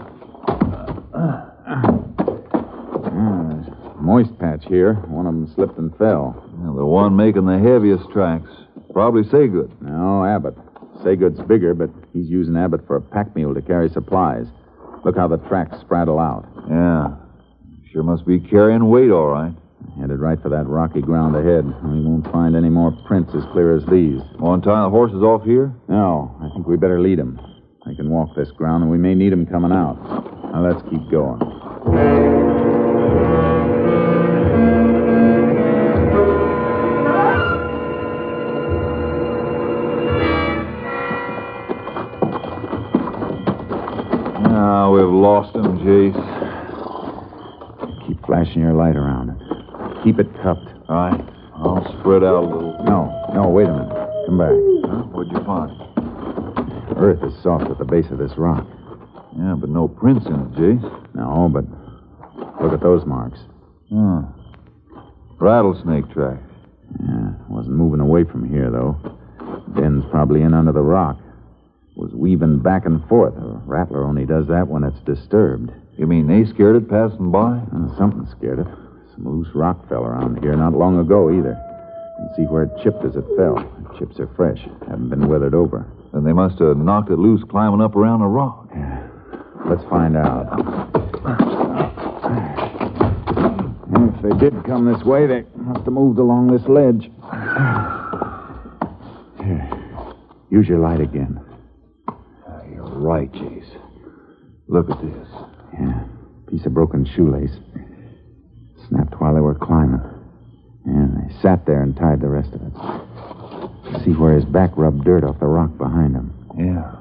Ah, 1.14 1.46
moist 4.02 4.38
patch 4.38 4.66
here. 4.66 4.96
One 5.08 5.26
of 5.26 5.34
them 5.34 5.48
slipped 5.56 5.78
and 5.78 5.96
fell. 5.98 6.36
Yeah, 6.60 6.74
the 6.76 6.86
one 6.86 7.16
making 7.16 7.46
the 7.46 7.58
heaviest 7.58 8.10
tracks. 8.12 8.50
Probably 8.94 9.24
Saygood. 9.24 9.82
No, 9.82 10.26
Abbott. 10.26 10.56
Saygood's 11.04 11.40
bigger, 11.48 11.74
but 11.74 11.90
he's 12.14 12.28
using 12.28 12.58
Abbott 12.58 12.86
for 12.88 12.96
a 12.96 13.02
pack 13.02 13.36
mule 13.36 13.54
to 13.54 13.62
carry 13.62 13.90
supplies. 13.90 14.48
Look 15.06 15.16
how 15.16 15.28
the 15.28 15.38
tracks 15.38 15.78
spraddle 15.78 16.20
out. 16.20 16.46
Yeah. 16.70 17.16
Sure 17.92 18.04
must 18.04 18.26
be 18.26 18.40
carrying 18.40 18.90
weight, 18.90 19.12
all 19.12 19.28
right. 19.28 19.54
Headed 20.00 20.20
right 20.20 20.42
for 20.42 20.50
that 20.50 20.68
rocky 20.68 21.02
ground 21.02 21.36
ahead. 21.36 21.66
We 21.66 22.02
won't 22.02 22.30
find 22.32 22.56
any 22.56 22.70
more 22.70 22.92
prints 23.08 23.34
as 23.34 23.44
clear 23.52 23.76
as 23.76 23.86
these. 23.86 24.22
Want 24.38 24.64
to 24.64 24.70
tie 24.70 24.84
the 24.84 24.90
horses 24.90 25.24
off 25.24 25.44
here? 25.44 25.74
No, 25.88 26.38
I 26.42 26.50
think 26.54 26.68
we 26.68 26.78
better 26.78 27.00
lead 27.00 27.20
them. 27.20 27.40
They 27.86 27.96
can 27.96 28.10
walk 28.10 28.36
this 28.36 28.52
ground, 28.52 28.84
and 28.84 28.92
we 28.92 28.98
may 28.98 29.16
need 29.16 29.32
them 29.32 29.46
coming 29.46 29.72
out. 29.72 29.96
Now 30.52 30.68
let's 30.68 30.82
keep 30.90 31.10
going. 31.10 31.40
We've 45.00 45.08
lost 45.08 45.56
him, 45.56 45.80
Jace. 45.80 46.12
Keep 48.06 48.26
flashing 48.26 48.60
your 48.60 48.74
light 48.74 48.98
around. 48.98 49.32
Keep 50.04 50.20
it 50.20 50.28
cupped. 50.44 50.68
All 50.90 50.96
right. 51.08 51.22
I'll 51.56 51.86
spread 52.02 52.22
out 52.22 52.36
a 52.36 52.42
little. 52.42 52.76
No, 52.84 53.08
no, 53.34 53.48
wait 53.48 53.70
a 53.70 53.72
minute. 53.72 53.96
Come 54.28 54.38
back. 54.38 54.52
Huh? 54.92 55.04
What'd 55.16 55.32
you 55.32 55.40
find? 55.46 55.72
Earth 56.98 57.24
is 57.24 57.32
soft 57.42 57.72
at 57.72 57.78
the 57.78 57.86
base 57.86 58.12
of 58.12 58.18
this 58.18 58.34
rock. 58.38 58.68
Yeah, 59.38 59.56
but 59.58 59.70
no 59.70 59.88
prints 59.88 60.26
in 60.26 60.34
it, 60.34 60.52
Jace. 60.60 61.16
No, 61.16 61.48
but 61.48 61.64
look 62.62 62.74
at 62.74 62.82
those 62.82 63.06
marks. 63.06 63.40
Huh. 63.90 64.24
Rattlesnake 65.40 66.12
tracks. 66.12 66.44
Yeah, 67.00 67.32
wasn't 67.48 67.78
moving 67.78 68.02
away 68.02 68.26
from 68.26 68.50
here, 68.50 68.70
though. 68.70 68.98
Den's 69.80 70.04
probably 70.12 70.42
in 70.42 70.54
under 70.54 70.74
the 70.74 70.82
rock. 70.82 71.18
Was 72.00 72.14
weaving 72.14 72.60
back 72.60 72.86
and 72.86 73.06
forth. 73.10 73.36
A 73.36 73.60
rattler 73.66 74.06
only 74.06 74.26
does 74.26 74.48
that 74.48 74.70
when 74.70 74.86
it's 74.86 75.02
disturbed. 75.02 75.74
You 75.98 76.08
mean 76.08 76.28
they 76.28 76.50
scared 76.50 76.78
it 76.78 76.90
passing 76.90 77.30
by? 77.30 77.60
Uh, 77.60 77.98
something 77.98 78.26
scared 78.38 78.60
it. 78.60 78.68
Some 79.14 79.28
loose 79.28 79.54
rock 79.54 79.90
fell 79.90 80.06
around 80.06 80.42
here 80.42 80.56
not 80.56 80.72
long 80.74 80.98
ago 80.98 81.30
either. 81.30 81.60
You 81.60 82.26
can 82.26 82.36
see 82.38 82.44
where 82.44 82.64
it 82.64 82.72
chipped 82.82 83.04
as 83.04 83.18
it 83.18 83.26
fell. 83.36 83.56
The 83.56 84.00
chips 84.00 84.18
are 84.18 84.30
fresh, 84.38 84.60
haven't 84.88 85.10
been 85.10 85.28
weathered 85.28 85.54
over. 85.54 85.86
Then 86.14 86.24
they 86.24 86.32
must 86.32 86.58
have 86.60 86.78
knocked 86.78 87.10
it 87.10 87.20
loose 87.20 87.44
climbing 87.50 87.82
up 87.82 87.98
around 87.98 88.22
a 88.22 88.30
rock. 88.30 88.70
Yeah. 88.74 89.06
Let's 89.66 89.84
find 89.90 90.16
out. 90.16 90.48
And 93.94 94.16
if 94.16 94.22
they 94.22 94.38
did 94.40 94.64
come 94.64 94.86
this 94.86 95.04
way, 95.04 95.28
they 95.28 95.44
must 95.54 95.84
have 95.84 95.92
moved 95.92 96.18
along 96.18 96.48
this 96.48 96.66
ledge. 96.66 97.12
Here. 99.44 99.70
Use 100.50 100.66
your 100.66 100.80
light 100.80 101.02
again. 101.02 101.42
Right, 103.00 103.32
Jace. 103.32 103.80
Look 104.68 104.90
at 104.90 105.02
this. 105.02 105.28
Yeah. 105.80 106.04
Piece 106.50 106.66
of 106.66 106.74
broken 106.74 107.06
shoelace. 107.06 107.56
Snapped 108.90 109.20
while 109.22 109.34
they 109.34 109.40
were 109.40 109.56
climbing. 109.56 110.02
And 110.86 111.16
they 111.16 111.42
sat 111.42 111.66
there 111.66 111.82
and 111.82 111.96
tied 111.96 112.20
the 112.20 112.28
rest 112.28 112.52
of 112.54 112.62
it. 112.62 114.04
See 114.04 114.12
where 114.12 114.36
his 114.36 114.44
back 114.44 114.72
rubbed 114.76 115.06
dirt 115.06 115.24
off 115.24 115.40
the 115.40 115.46
rock 115.46 115.78
behind 115.78 116.14
him. 116.14 116.34
Yeah. 116.58 116.92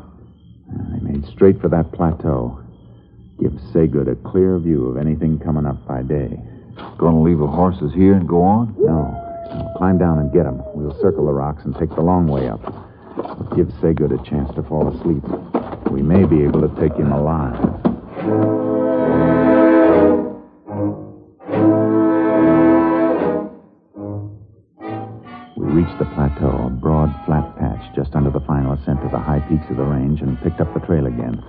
And 0.71 0.95
they 0.95 1.13
made 1.13 1.27
straight 1.33 1.61
for 1.61 1.69
that 1.69 1.91
plateau. 1.91 2.61
Give 3.41 3.53
Saygood 3.75 4.11
a 4.11 4.15
clear 4.31 4.57
view 4.59 4.87
of 4.87 4.99
anything 4.99 5.41
coming 5.41 5.67
up 5.67 5.85
by 5.87 6.03
day. 6.03 6.41
Gonna 6.97 7.23
leave 7.23 7.39
the 7.39 7.47
horses 7.49 7.93
here 7.93 8.15
and 8.15 8.29
go 8.29 8.43
on? 8.43 8.75
No. 8.79 9.73
Climb 9.77 9.99
down 9.99 10.21
and 10.21 10.33
get 10.33 10.47
him. 10.47 10.63
We'll 10.75 10.99
circle 11.01 11.27
the 11.27 11.33
rocks 11.33 11.65
and 11.65 11.75
take 11.75 11.91
the 11.91 12.03
long 12.03 12.29
way 12.29 12.49
up. 12.49 12.88
Give 13.57 13.67
Saygood 13.81 14.15
a 14.15 14.31
chance 14.31 14.55
to 14.55 14.63
fall 14.63 14.87
asleep. 14.95 15.25
We 15.91 16.03
may 16.03 16.25
be 16.25 16.45
able 16.45 16.61
to 16.61 16.69
take 16.81 16.95
him 16.95 17.11
alive. 17.11 17.59
We 25.57 25.67
reached 25.67 25.99
the 25.99 26.05
plateau, 26.15 26.67
a 26.67 26.71
broad, 26.71 27.11
flat 27.27 27.59
patch 27.59 27.95
just 27.97 28.15
under 28.15 28.31
the 28.31 28.41
final 28.41 28.75
ascent 28.75 29.03
to 29.03 29.09
the 29.09 29.19
high 29.19 29.41
peaks 29.49 29.69
of 29.71 29.79
the 29.79 29.83
range, 29.83 30.21
and 30.21 30.41
picked 30.43 30.61
up 30.61 30.73
the 30.73 30.81
trail 30.87 31.07
again. 31.07 31.43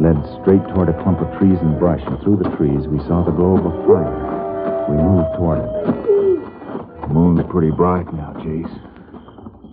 Led 0.00 0.18
straight 0.42 0.66
toward 0.74 0.88
a 0.88 1.02
clump 1.02 1.20
of 1.20 1.38
trees 1.38 1.58
and 1.60 1.78
brush, 1.78 2.02
and 2.04 2.18
through 2.22 2.38
the 2.42 2.50
trees 2.56 2.88
we 2.88 2.98
saw 3.06 3.22
the 3.24 3.30
glow 3.30 3.56
of 3.56 3.86
fire. 3.86 4.90
We 4.90 4.96
moved 4.96 5.36
toward 5.36 5.58
it. 5.58 5.70
The 7.02 7.14
moon's 7.14 7.46
pretty 7.50 7.70
bright 7.70 8.12
now, 8.12 8.32
Jace. 8.38 8.74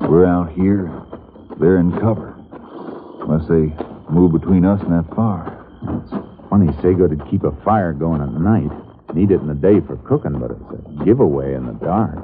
We're 0.07 0.25
out 0.25 0.51
here. 0.51 1.04
They're 1.59 1.77
in 1.77 1.91
cover. 1.99 2.35
Unless 3.21 3.47
they 3.47 3.73
move 4.11 4.33
between 4.33 4.65
us 4.65 4.81
and 4.81 4.91
that 4.91 5.15
fire. 5.15 5.65
It's 6.03 6.11
funny 6.49 6.71
would 7.17 7.31
keep 7.31 7.43
a 7.43 7.51
fire 7.63 7.93
going 7.93 8.21
at 8.21 8.31
night. 8.31 8.71
Need 9.13 9.31
it 9.31 9.39
in 9.39 9.47
the 9.47 9.53
day 9.53 9.79
for 9.85 9.97
cooking, 10.07 10.39
but 10.39 10.51
it's 10.51 11.01
a 11.01 11.05
giveaway 11.05 11.53
in 11.55 11.65
the 11.65 11.73
dark. 11.73 12.19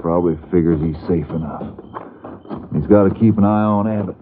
Probably 0.00 0.36
figures 0.50 0.80
he's 0.80 0.98
safe 1.06 1.28
enough. 1.30 1.62
He's 2.74 2.86
got 2.86 3.04
to 3.04 3.14
keep 3.18 3.38
an 3.38 3.44
eye 3.44 3.64
on 3.64 3.86
Abbott. 3.86 4.16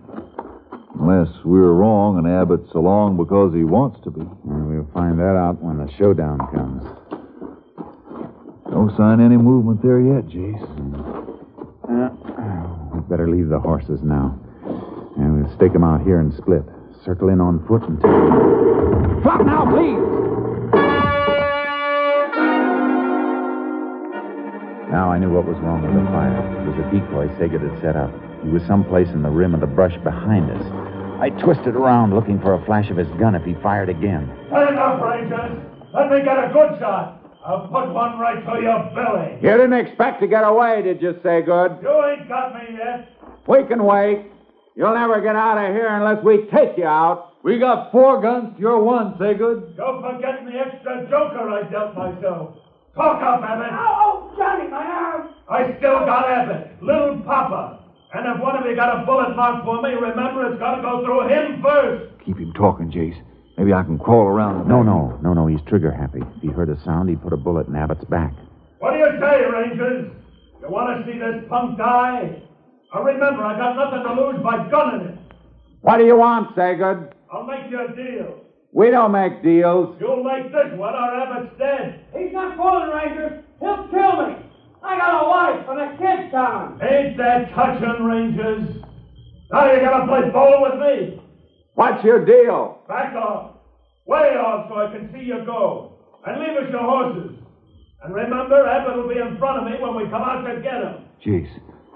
Unless 1.00 1.32
we're 1.44 1.72
wrong 1.72 2.18
and 2.18 2.26
Abbott's 2.26 2.72
along 2.74 3.16
because 3.16 3.54
he 3.54 3.64
wants 3.64 3.98
to 4.04 4.10
be. 4.10 4.20
And 4.20 4.68
we'll 4.68 4.90
find 4.92 5.18
that 5.18 5.36
out 5.36 5.62
when 5.62 5.78
the 5.78 5.90
showdown 5.96 6.38
comes. 6.52 6.84
No 8.70 8.92
sign 8.96 9.20
any 9.20 9.36
movement 9.36 9.82
there 9.82 10.00
yet, 10.00 10.26
Jace. 10.26 10.60
Mm. 10.76 11.09
We'd 11.90 13.08
better 13.08 13.28
leave 13.28 13.48
the 13.48 13.58
horses 13.58 14.00
now. 14.02 14.38
And 15.16 15.42
we'll 15.42 15.52
stake 15.56 15.74
'em 15.74 15.82
out 15.82 16.02
here 16.02 16.20
and 16.20 16.32
split. 16.32 16.62
Circle 17.04 17.30
in 17.30 17.40
on 17.40 17.58
foot 17.66 17.82
until. 17.88 18.10
Drop 19.22 19.44
now, 19.44 19.66
please. 19.70 19.98
Now 24.90 25.10
I 25.10 25.18
knew 25.18 25.30
what 25.30 25.46
was 25.46 25.56
wrong 25.58 25.82
with 25.82 25.94
the 25.94 26.10
fire. 26.10 26.36
It 26.62 26.66
was 26.66 26.78
a 26.78 26.90
decoy 26.90 27.28
Saygood 27.38 27.62
had 27.68 27.80
set 27.80 27.96
up. 27.96 28.10
He 28.42 28.50
was 28.50 28.62
someplace 28.64 29.08
in 29.10 29.22
the 29.22 29.30
rim 29.30 29.54
of 29.54 29.60
the 29.60 29.66
brush 29.66 29.96
behind 29.98 30.50
us. 30.50 30.62
I 31.20 31.30
twisted 31.30 31.76
around 31.76 32.14
looking 32.14 32.40
for 32.40 32.54
a 32.54 32.64
flash 32.64 32.90
of 32.90 32.96
his 32.96 33.08
gun 33.18 33.34
if 33.34 33.44
he 33.44 33.54
fired 33.54 33.88
again. 33.88 34.30
Stand 34.48 34.78
up, 34.78 35.02
Rangers. 35.02 35.58
Let 35.92 36.10
me 36.10 36.22
get 36.22 36.38
a 36.38 36.50
good 36.52 36.78
shot. 36.78 37.19
I'll 37.44 37.68
put 37.68 37.92
one 37.92 38.18
right 38.18 38.44
to 38.44 38.60
your 38.60 38.90
belly. 38.94 39.38
You 39.40 39.56
didn't 39.56 39.72
expect 39.72 40.20
to 40.20 40.28
get 40.28 40.44
away, 40.44 40.82
did 40.82 41.00
you, 41.00 41.18
say, 41.22 41.40
Good? 41.42 41.78
You 41.82 42.04
ain't 42.04 42.28
got 42.28 42.54
me 42.54 42.76
yet. 42.76 43.08
We 43.48 43.64
can 43.64 43.84
wait. 43.84 44.26
You'll 44.76 44.94
never 44.94 45.20
get 45.20 45.36
out 45.36 45.58
of 45.58 45.74
here 45.74 45.88
unless 45.88 46.22
we 46.22 46.48
take 46.52 46.76
you 46.76 46.86
out. 46.86 47.34
We 47.42 47.58
got 47.58 47.90
four 47.90 48.20
guns. 48.20 48.54
You're 48.58 48.82
one, 48.82 49.14
Saygood. 49.14 49.76
Don't 49.76 50.02
forget 50.02 50.44
the 50.44 50.52
extra 50.52 51.08
joker 51.08 51.48
I 51.48 51.62
dealt 51.70 51.96
myself. 51.96 52.56
Talk 52.94 53.22
up, 53.22 53.42
Abbott. 53.42 53.70
Oh, 53.72 54.30
oh 54.32 54.36
Johnny, 54.36 54.68
my 54.68 54.84
arm. 54.84 55.34
I 55.48 55.76
still 55.78 56.00
got 56.04 56.28
Abbott, 56.28 56.82
little 56.82 57.20
Papa. 57.24 57.80
And 58.12 58.26
if 58.26 58.42
one 58.42 58.56
of 58.56 58.66
you 58.66 58.74
got 58.76 59.02
a 59.02 59.06
bullet 59.06 59.34
mark 59.36 59.64
for 59.64 59.80
me, 59.80 59.90
remember 59.90 60.50
it's 60.50 60.58
got 60.58 60.76
to 60.76 60.82
go 60.82 61.04
through 61.04 61.28
him 61.28 61.62
first. 61.62 62.24
Keep 62.26 62.38
him 62.38 62.52
talking, 62.52 62.90
Jace. 62.90 63.20
Maybe 63.60 63.74
I 63.74 63.82
can 63.82 63.98
crawl 63.98 64.24
around. 64.24 64.68
No, 64.68 64.82
no, 64.82 65.18
no, 65.22 65.34
no. 65.34 65.46
He's 65.46 65.60
trigger 65.68 65.90
happy. 65.90 66.20
If 66.36 66.40
he 66.40 66.48
heard 66.48 66.70
a 66.70 66.82
sound, 66.82 67.10
he'd 67.10 67.20
put 67.20 67.34
a 67.34 67.36
bullet 67.36 67.68
in 67.68 67.76
Abbott's 67.76 68.06
back. 68.06 68.32
What 68.78 68.92
do 68.92 68.96
you 68.96 69.20
say, 69.20 69.44
Rangers? 69.52 70.10
You 70.62 70.70
want 70.70 71.04
to 71.04 71.12
see 71.12 71.18
this 71.18 71.44
punk 71.46 71.76
die? 71.76 72.40
Now 72.94 73.02
remember, 73.02 73.44
I 73.44 73.58
got 73.58 73.76
nothing 73.76 74.02
to 74.08 74.12
lose 74.16 74.42
by 74.42 74.66
gunning 74.70 75.08
it. 75.08 75.18
What 75.82 75.98
do 75.98 76.06
you 76.06 76.16
want, 76.16 76.56
Saygood? 76.56 77.12
I'll 77.30 77.44
make 77.44 77.70
you 77.70 77.84
a 77.84 77.94
deal. 77.94 78.40
We 78.72 78.90
don't 78.90 79.12
make 79.12 79.42
deals. 79.42 79.94
You'll 80.00 80.24
make 80.24 80.50
this 80.50 80.78
one, 80.78 80.94
or 80.94 81.20
Abbott's 81.20 81.52
dead. 81.58 82.06
He's 82.16 82.32
not 82.32 82.56
fooling, 82.56 82.88
Rangers. 82.88 83.44
He'll 83.60 83.88
kill 83.88 84.24
me. 84.24 84.36
I 84.82 84.96
got 84.96 85.20
a 85.20 85.28
wife 85.28 85.66
and 85.68 85.80
a 85.80 85.98
kid 85.98 86.32
down. 86.32 86.80
Ain't 86.80 87.18
that 87.18 87.52
touching, 87.52 88.04
Rangers? 88.04 88.82
Now 89.52 89.70
you 89.70 89.80
gotta 89.80 90.06
play 90.06 90.30
ball 90.30 90.62
with 90.62 90.80
me. 90.80 91.20
What's 91.80 92.04
your 92.04 92.22
deal? 92.26 92.84
Back 92.88 93.14
off. 93.14 93.52
Way 94.04 94.36
off 94.36 94.68
so 94.68 94.74
I 94.74 94.92
can 94.92 95.10
see 95.14 95.24
you 95.24 95.42
go. 95.46 95.94
And 96.26 96.38
leave 96.38 96.58
us 96.58 96.68
your 96.70 96.82
horses. 96.82 97.38
And 98.04 98.14
remember, 98.14 98.66
Abbott 98.68 98.98
will 98.98 99.08
be 99.08 99.18
in 99.18 99.38
front 99.38 99.60
of 99.60 99.64
me 99.64 99.78
when 99.80 99.96
we 99.96 100.02
come 100.10 100.20
out 100.20 100.42
to 100.46 100.60
get 100.60 100.74
him. 100.74 101.06
Jace, 101.24 101.48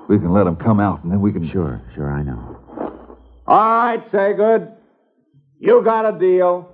we 0.09 0.16
can 0.18 0.33
let 0.33 0.47
him 0.47 0.57
come 0.57 0.81
out, 0.81 1.05
and 1.05 1.12
then 1.12 1.20
we 1.20 1.33
can. 1.33 1.51
Sure, 1.53 1.83
sure, 1.94 2.11
I 2.11 2.23
know. 2.23 2.57
All 3.47 3.59
right, 3.59 4.11
Saygood. 4.11 4.73
You 5.61 5.83
got 5.85 6.07
a 6.07 6.18
deal. 6.18 6.70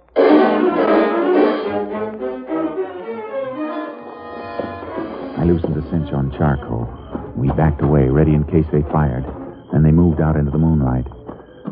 I 5.36 5.44
loosened 5.44 5.74
the 5.74 5.82
cinch 5.90 6.12
on 6.12 6.30
charcoal. 6.38 6.86
We 7.36 7.48
backed 7.48 7.82
away, 7.82 8.04
ready 8.08 8.34
in 8.34 8.44
case 8.44 8.66
they 8.70 8.82
fired. 8.92 9.24
Then 9.72 9.82
they 9.82 9.90
moved 9.90 10.20
out 10.20 10.36
into 10.36 10.52
the 10.52 10.58
moonlight. 10.58 11.06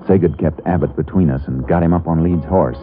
Saygood 0.09 0.39
kept 0.39 0.61
Abbott 0.67 0.97
between 0.97 1.29
us 1.29 1.43
and 1.47 1.67
got 1.69 1.83
him 1.83 1.93
up 1.93 2.07
on 2.07 2.25
Leeds' 2.25 2.47
horse. 2.47 2.79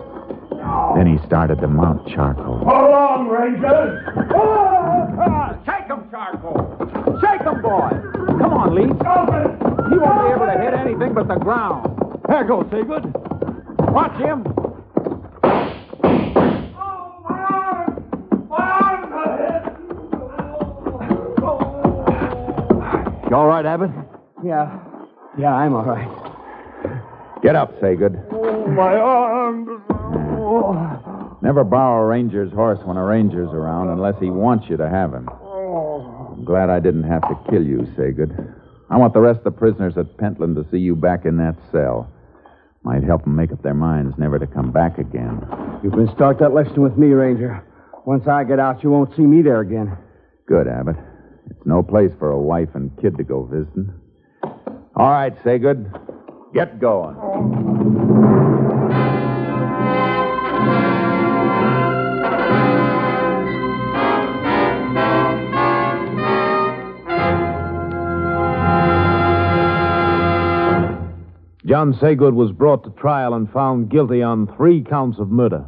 Then 0.96 1.08
he 1.08 1.18
started 1.26 1.60
to 1.62 1.68
mount 1.68 2.08
charcoal. 2.08 2.60
Hold 2.60 2.70
on, 2.70 3.28
Rangers. 3.28 4.00
Shake 5.66 5.88
him, 5.88 6.08
Charcoal. 6.12 6.78
Shake 7.22 7.42
him, 7.42 7.62
boy. 7.62 7.90
Come 8.40 8.54
on, 8.54 8.76
Leeds. 8.76 9.02
He 9.90 9.98
won't 9.98 10.22
be 10.22 10.34
able 10.34 10.46
to 10.46 10.58
hit 10.62 10.74
anything 10.74 11.14
but 11.14 11.28
the 11.28 11.36
ground. 11.36 12.00
There 12.28 12.44
goes 12.44 12.66
Saygood. 12.66 13.12
Watch 13.92 14.18
him. 14.22 14.46
You 23.30 23.36
all 23.36 23.48
right, 23.48 23.66
Abbott? 23.66 23.92
Yeah. 24.44 24.80
Yeah, 25.38 25.54
I'm 25.54 25.74
all 25.74 25.84
right. 25.84 26.25
Get 27.46 27.56
up, 27.56 27.80
Saygood. 27.80 28.26
Oh, 28.32 28.66
my 28.70 28.96
arms. 28.96 29.70
Never 31.44 31.64
borrow 31.64 32.02
a 32.02 32.08
ranger's 32.08 32.52
horse 32.52 32.80
when 32.84 32.98
a 32.98 33.04
ranger's 33.04 33.52
around 33.52 33.90
unless 33.90 34.16
he 34.20 34.32
wants 34.32 34.66
you 34.68 34.78
to 34.78 34.90
have 34.90 35.14
him. 35.14 35.30
Oh. 35.30 36.34
I'm 36.36 36.44
glad 36.44 36.72
I 36.72 36.80
didn't 36.80 37.04
have 37.04 37.22
to 37.22 37.40
kill 37.52 37.64
you, 37.64 37.82
Saygood. 37.96 38.52
I 38.90 38.98
want 38.98 39.14
the 39.14 39.20
rest 39.20 39.38
of 39.38 39.44
the 39.44 39.52
prisoners 39.52 39.96
at 39.96 40.18
Pentland 40.18 40.56
to 40.56 40.66
see 40.72 40.80
you 40.80 40.96
back 40.96 41.26
in 41.26 41.38
that 41.38 41.56
cell. 41.72 42.12
Might 42.82 43.04
help 43.04 43.26
them 43.26 43.36
make 43.36 43.52
up 43.52 43.62
their 43.62 43.76
minds 43.76 44.16
never 44.18 44.40
to 44.40 44.48
come 44.48 44.72
back 44.72 44.98
again. 44.98 45.46
You 45.84 45.92
can 45.92 46.10
start 46.16 46.40
that 46.40 46.52
lesson 46.52 46.82
with 46.82 46.98
me, 46.98 47.10
Ranger. 47.10 47.64
Once 48.08 48.28
I 48.28 48.44
get 48.44 48.60
out, 48.60 48.82
you 48.82 48.90
won't 48.90 49.16
see 49.16 49.22
me 49.22 49.44
there 49.44 49.60
again. 49.60 49.96
Good, 50.48 50.68
Abbott. 50.68 50.96
It's 51.52 51.64
no 51.64 51.84
place 51.84 52.12
for 52.18 52.32
a 52.32 52.42
wife 52.42 52.70
and 52.74 52.90
kid 53.00 53.18
to 53.18 53.24
go 53.24 53.44
visiting. 53.44 53.94
All 54.96 55.12
right, 55.12 55.38
Saygood. 55.44 56.15
Get 56.56 56.80
going. 56.80 57.16
John 71.66 71.94
Saygood 71.96 72.34
was 72.34 72.54
brought 72.54 72.86
to 72.86 72.92
trial 72.92 73.34
and 73.34 73.52
found 73.52 73.90
guilty 73.90 74.22
on 74.22 74.48
three 74.56 74.82
counts 74.82 75.20
of 75.20 75.30
murder. 75.30 75.66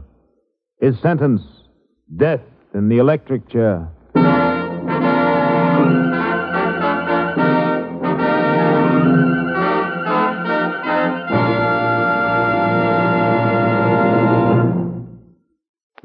His 0.80 0.98
sentence 1.02 1.42
death 2.16 2.40
in 2.74 2.88
the 2.88 3.00
electric 3.00 3.50
chair. 3.50 3.90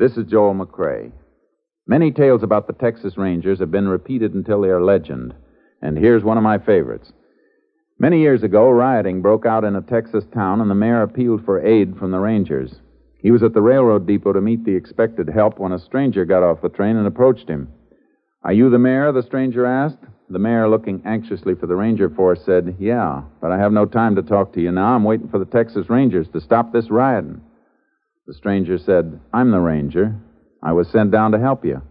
This 0.03 0.17
is 0.17 0.27
Joel 0.27 0.53
McCrea. 0.53 1.13
Many 1.87 2.11
tales 2.11 2.43
about 2.43 2.67
the 2.67 2.73
Texas 2.73 3.17
Rangers 3.17 3.61
have 3.61 3.71
been 3.71 3.87
repeated 3.87 4.35
until 4.35 4.61
they 4.61 4.71
are 4.71 4.83
legend, 4.83 5.33
and 5.81 5.97
here's 5.97 6.25
one 6.25 6.37
of 6.37 6.43
my 6.43 6.59
favorites. 6.59 7.13
Many 8.01 8.19
years 8.19 8.43
ago, 8.43 8.69
rioting 8.69 9.23
broke 9.23 9.47
out 9.47 9.63
in 9.63 9.77
a 9.77 9.81
Texas 9.81 10.25
town, 10.35 10.61
and 10.61 10.69
the 10.69 10.75
mayor 10.75 11.03
appealed 11.03 11.45
for 11.45 11.65
aid 11.65 11.97
from 11.99 12.11
the 12.11 12.19
Rangers. 12.19 12.75
He 13.21 13.31
was 13.31 13.45
at 13.45 13.55
the 13.55 13.63
railroad 13.63 14.05
depot 14.05 14.33
to 14.33 14.41
meet 14.41 14.65
the 14.65 14.75
expected 14.75 15.29
help 15.29 15.61
when 15.61 15.71
a 15.71 15.79
stranger 15.79 16.25
got 16.25 16.43
off 16.43 16.63
the 16.63 16.69
train 16.69 16.97
and 16.97 17.07
approached 17.07 17.49
him. 17.49 17.69
Are 18.43 18.53
you 18.53 18.71
the 18.71 18.81
mayor? 18.81 19.13
the 19.13 19.23
stranger 19.23 19.65
asked. 19.65 20.03
The 20.29 20.41
mayor, 20.41 20.69
looking 20.69 21.01
anxiously 21.07 21.55
for 21.55 21.69
the 21.69 21.77
ranger 21.77 22.11
force, 22.11 22.41
said, 22.45 22.75
Yeah, 22.81 23.23
but 23.41 23.53
I 23.53 23.59
have 23.59 23.71
no 23.71 23.87
time 23.87 24.17
to 24.17 24.23
talk 24.23 24.53
to 24.55 24.61
you 24.61 24.73
now. 24.73 24.97
I'm 24.97 25.05
waiting 25.05 25.29
for 25.29 25.39
the 25.39 25.45
Texas 25.45 25.89
Rangers 25.89 26.27
to 26.33 26.41
stop 26.41 26.73
this 26.73 26.91
rioting. 26.91 27.41
The 28.33 28.39
stranger 28.39 28.79
said, 28.79 29.21
I'm 29.35 29.51
the 29.51 29.61
ranger. 29.61 30.17
I 30.63 30.73
was 30.73 30.89
sent 30.89 31.11
down 31.11 31.33
to 31.33 31.39
help 31.39 31.67
you. 31.67 31.83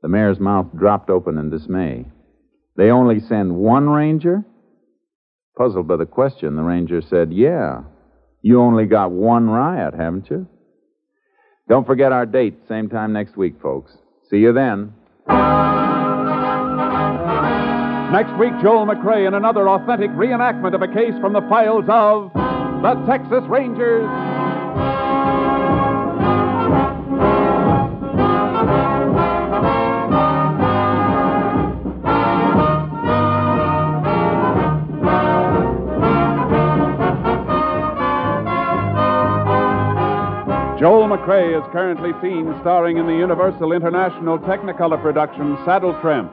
The 0.00 0.08
mayor's 0.08 0.40
mouth 0.40 0.68
dropped 0.74 1.10
open 1.10 1.36
in 1.36 1.50
dismay. 1.50 2.06
They 2.78 2.88
only 2.88 3.20
send 3.20 3.54
one 3.54 3.90
ranger? 3.90 4.46
Puzzled 5.58 5.86
by 5.86 5.96
the 5.96 6.06
question, 6.06 6.56
the 6.56 6.62
ranger 6.62 7.02
said, 7.02 7.34
Yeah. 7.34 7.82
You 8.40 8.62
only 8.62 8.86
got 8.86 9.10
one 9.10 9.50
riot, 9.50 9.92
haven't 9.92 10.30
you? 10.30 10.48
Don't 11.68 11.86
forget 11.86 12.12
our 12.12 12.24
date, 12.24 12.54
same 12.66 12.88
time 12.88 13.12
next 13.12 13.36
week, 13.36 13.60
folks. 13.60 13.92
See 14.30 14.38
you 14.38 14.54
then. 14.54 14.94
Next 18.10 18.32
week, 18.38 18.54
Joel 18.62 18.86
McCrea 18.86 19.28
in 19.28 19.34
another 19.34 19.68
authentic 19.68 20.12
reenactment 20.12 20.74
of 20.74 20.80
a 20.80 20.88
case 20.88 21.12
from 21.20 21.34
the 21.34 21.42
files 21.50 21.84
of 21.90 22.32
the 22.32 22.94
Texas 23.06 23.44
Rangers. 23.50 24.31
Joel 40.82 41.06
McCrea 41.06 41.64
is 41.64 41.70
currently 41.70 42.10
seen 42.20 42.52
starring 42.60 42.96
in 42.96 43.06
the 43.06 43.14
Universal 43.14 43.70
International 43.70 44.36
Technicolor 44.36 45.00
production 45.00 45.56
Saddle 45.64 45.96
Tramp. 46.00 46.32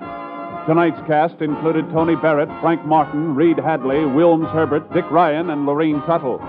Tonight's 0.65 0.99
cast 1.05 1.39
included 1.39 1.87
Tony 1.91 2.15
Barrett, 2.15 2.49
Frank 2.59 2.83
Martin, 2.83 3.35
Reed 3.35 3.59
Hadley, 3.59 3.97
Wilms 3.97 4.51
Herbert, 4.51 4.91
Dick 4.91 5.05
Ryan, 5.11 5.51
and 5.51 5.67
Lorene 5.67 6.01
Tuttle. 6.07 6.39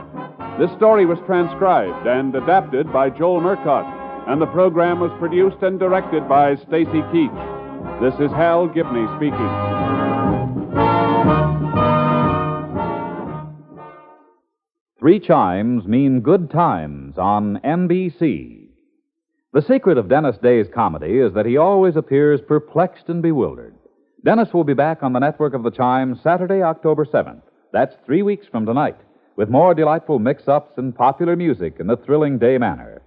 This 0.58 0.74
story 0.78 1.04
was 1.04 1.18
transcribed 1.26 2.06
and 2.06 2.34
adapted 2.34 2.90
by 2.90 3.10
Joel 3.10 3.42
Murcott, 3.42 3.84
and 4.30 4.40
the 4.40 4.46
program 4.46 4.98
was 4.98 5.12
produced 5.18 5.62
and 5.62 5.78
directed 5.78 6.26
by 6.26 6.56
Stacy 6.56 7.04
Keach. 7.12 8.00
This 8.00 8.14
is 8.14 8.30
Hal 8.30 8.66
Gibney 8.66 9.04
speaking. 9.18 9.99
Three 15.00 15.18
chimes 15.18 15.86
mean 15.86 16.20
good 16.20 16.50
times 16.50 17.16
on 17.16 17.58
NBC. 17.64 18.66
The 19.54 19.62
secret 19.62 19.96
of 19.96 20.10
Dennis 20.10 20.36
Day's 20.42 20.66
comedy 20.74 21.20
is 21.20 21.32
that 21.32 21.46
he 21.46 21.56
always 21.56 21.96
appears 21.96 22.42
perplexed 22.46 23.08
and 23.08 23.22
bewildered. 23.22 23.74
Dennis 24.26 24.52
will 24.52 24.62
be 24.62 24.74
back 24.74 25.02
on 25.02 25.14
the 25.14 25.18
network 25.18 25.54
of 25.54 25.62
the 25.62 25.70
chimes 25.70 26.18
Saturday, 26.22 26.60
October 26.60 27.06
7th. 27.06 27.40
That's 27.72 27.96
three 28.04 28.20
weeks 28.20 28.46
from 28.46 28.66
tonight, 28.66 28.98
with 29.36 29.48
more 29.48 29.72
delightful 29.72 30.18
mix 30.18 30.46
ups 30.46 30.74
and 30.76 30.94
popular 30.94 31.34
music 31.34 31.76
in 31.80 31.86
the 31.86 31.96
thrilling 31.96 32.38
day 32.38 32.58
manner. 32.58 33.00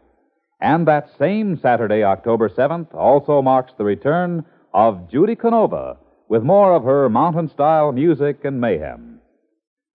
And 0.60 0.88
that 0.88 1.12
same 1.20 1.60
Saturday, 1.62 2.02
October 2.02 2.50
7th, 2.50 2.92
also 2.96 3.40
marks 3.44 3.74
the 3.78 3.84
return 3.84 4.44
of 4.74 5.12
Judy 5.12 5.36
Canova 5.36 5.98
with 6.28 6.42
more 6.42 6.74
of 6.74 6.86
her 6.86 7.08
mountain 7.08 7.50
style 7.50 7.92
music 7.92 8.44
and 8.46 8.60
mayhem. 8.60 9.13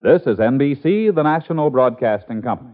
This 0.01 0.23
is 0.29 0.39
NBC, 0.39 1.13
the 1.13 1.25
National 1.25 1.71
Broadcasting 1.71 2.41
Company. 2.41 2.71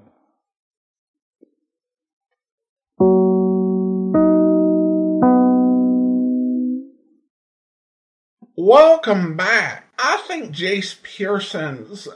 Welcome 8.59 9.39
back. 9.39 9.87
I 9.99 10.23
think 10.29 10.55
Jace 10.55 11.03
Pearson's 11.03 12.09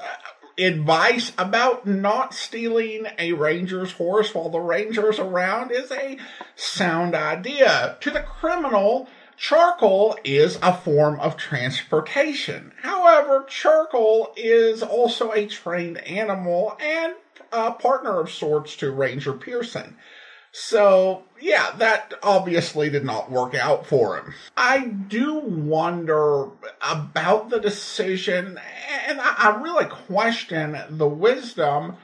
advice 0.59 1.33
about 1.39 1.87
not 1.87 2.35
stealing 2.35 3.07
a 3.19 3.33
ranger's 3.33 3.93
horse 3.93 4.35
while 4.35 4.51
the 4.51 4.61
ranger's 4.61 5.19
around 5.19 5.71
is 5.71 5.91
a 5.91 6.19
sound 6.55 7.15
idea. 7.15 7.97
To 8.03 8.11
the 8.11 8.21
criminal, 8.21 9.09
charcoal 9.39 10.19
is 10.25 10.59
a 10.63 10.75
form 10.75 11.19
of 11.21 11.37
transportation. 11.37 12.73
However, 12.83 13.45
charcoal 13.49 14.33
is 14.37 14.83
also 14.83 15.33
a 15.33 15.47
trained 15.47 15.99
animal 15.99 16.77
and 16.81 17.15
a 17.53 17.71
partner 17.73 18.21
of 18.21 18.31
sorts 18.31 18.77
to 18.77 18.91
Ranger 18.91 19.33
Pearson. 19.33 19.97
So, 20.51 21.25
yeah, 21.41 21.71
that 21.77 22.15
obviously 22.23 22.91
did 22.91 23.05
not 23.05 23.31
work 23.31 23.55
out 23.55 23.87
for 23.87 24.17
him. 24.17 24.35
I 24.57 24.87
do 24.87 25.39
wonder 25.39 26.49
about 26.83 27.51
the 27.51 27.61
decision, 27.61 28.59
and 29.07 29.21
I 29.21 29.61
really 29.63 29.85
question 29.85 30.77
the 30.91 31.09
wisdom 31.09 31.97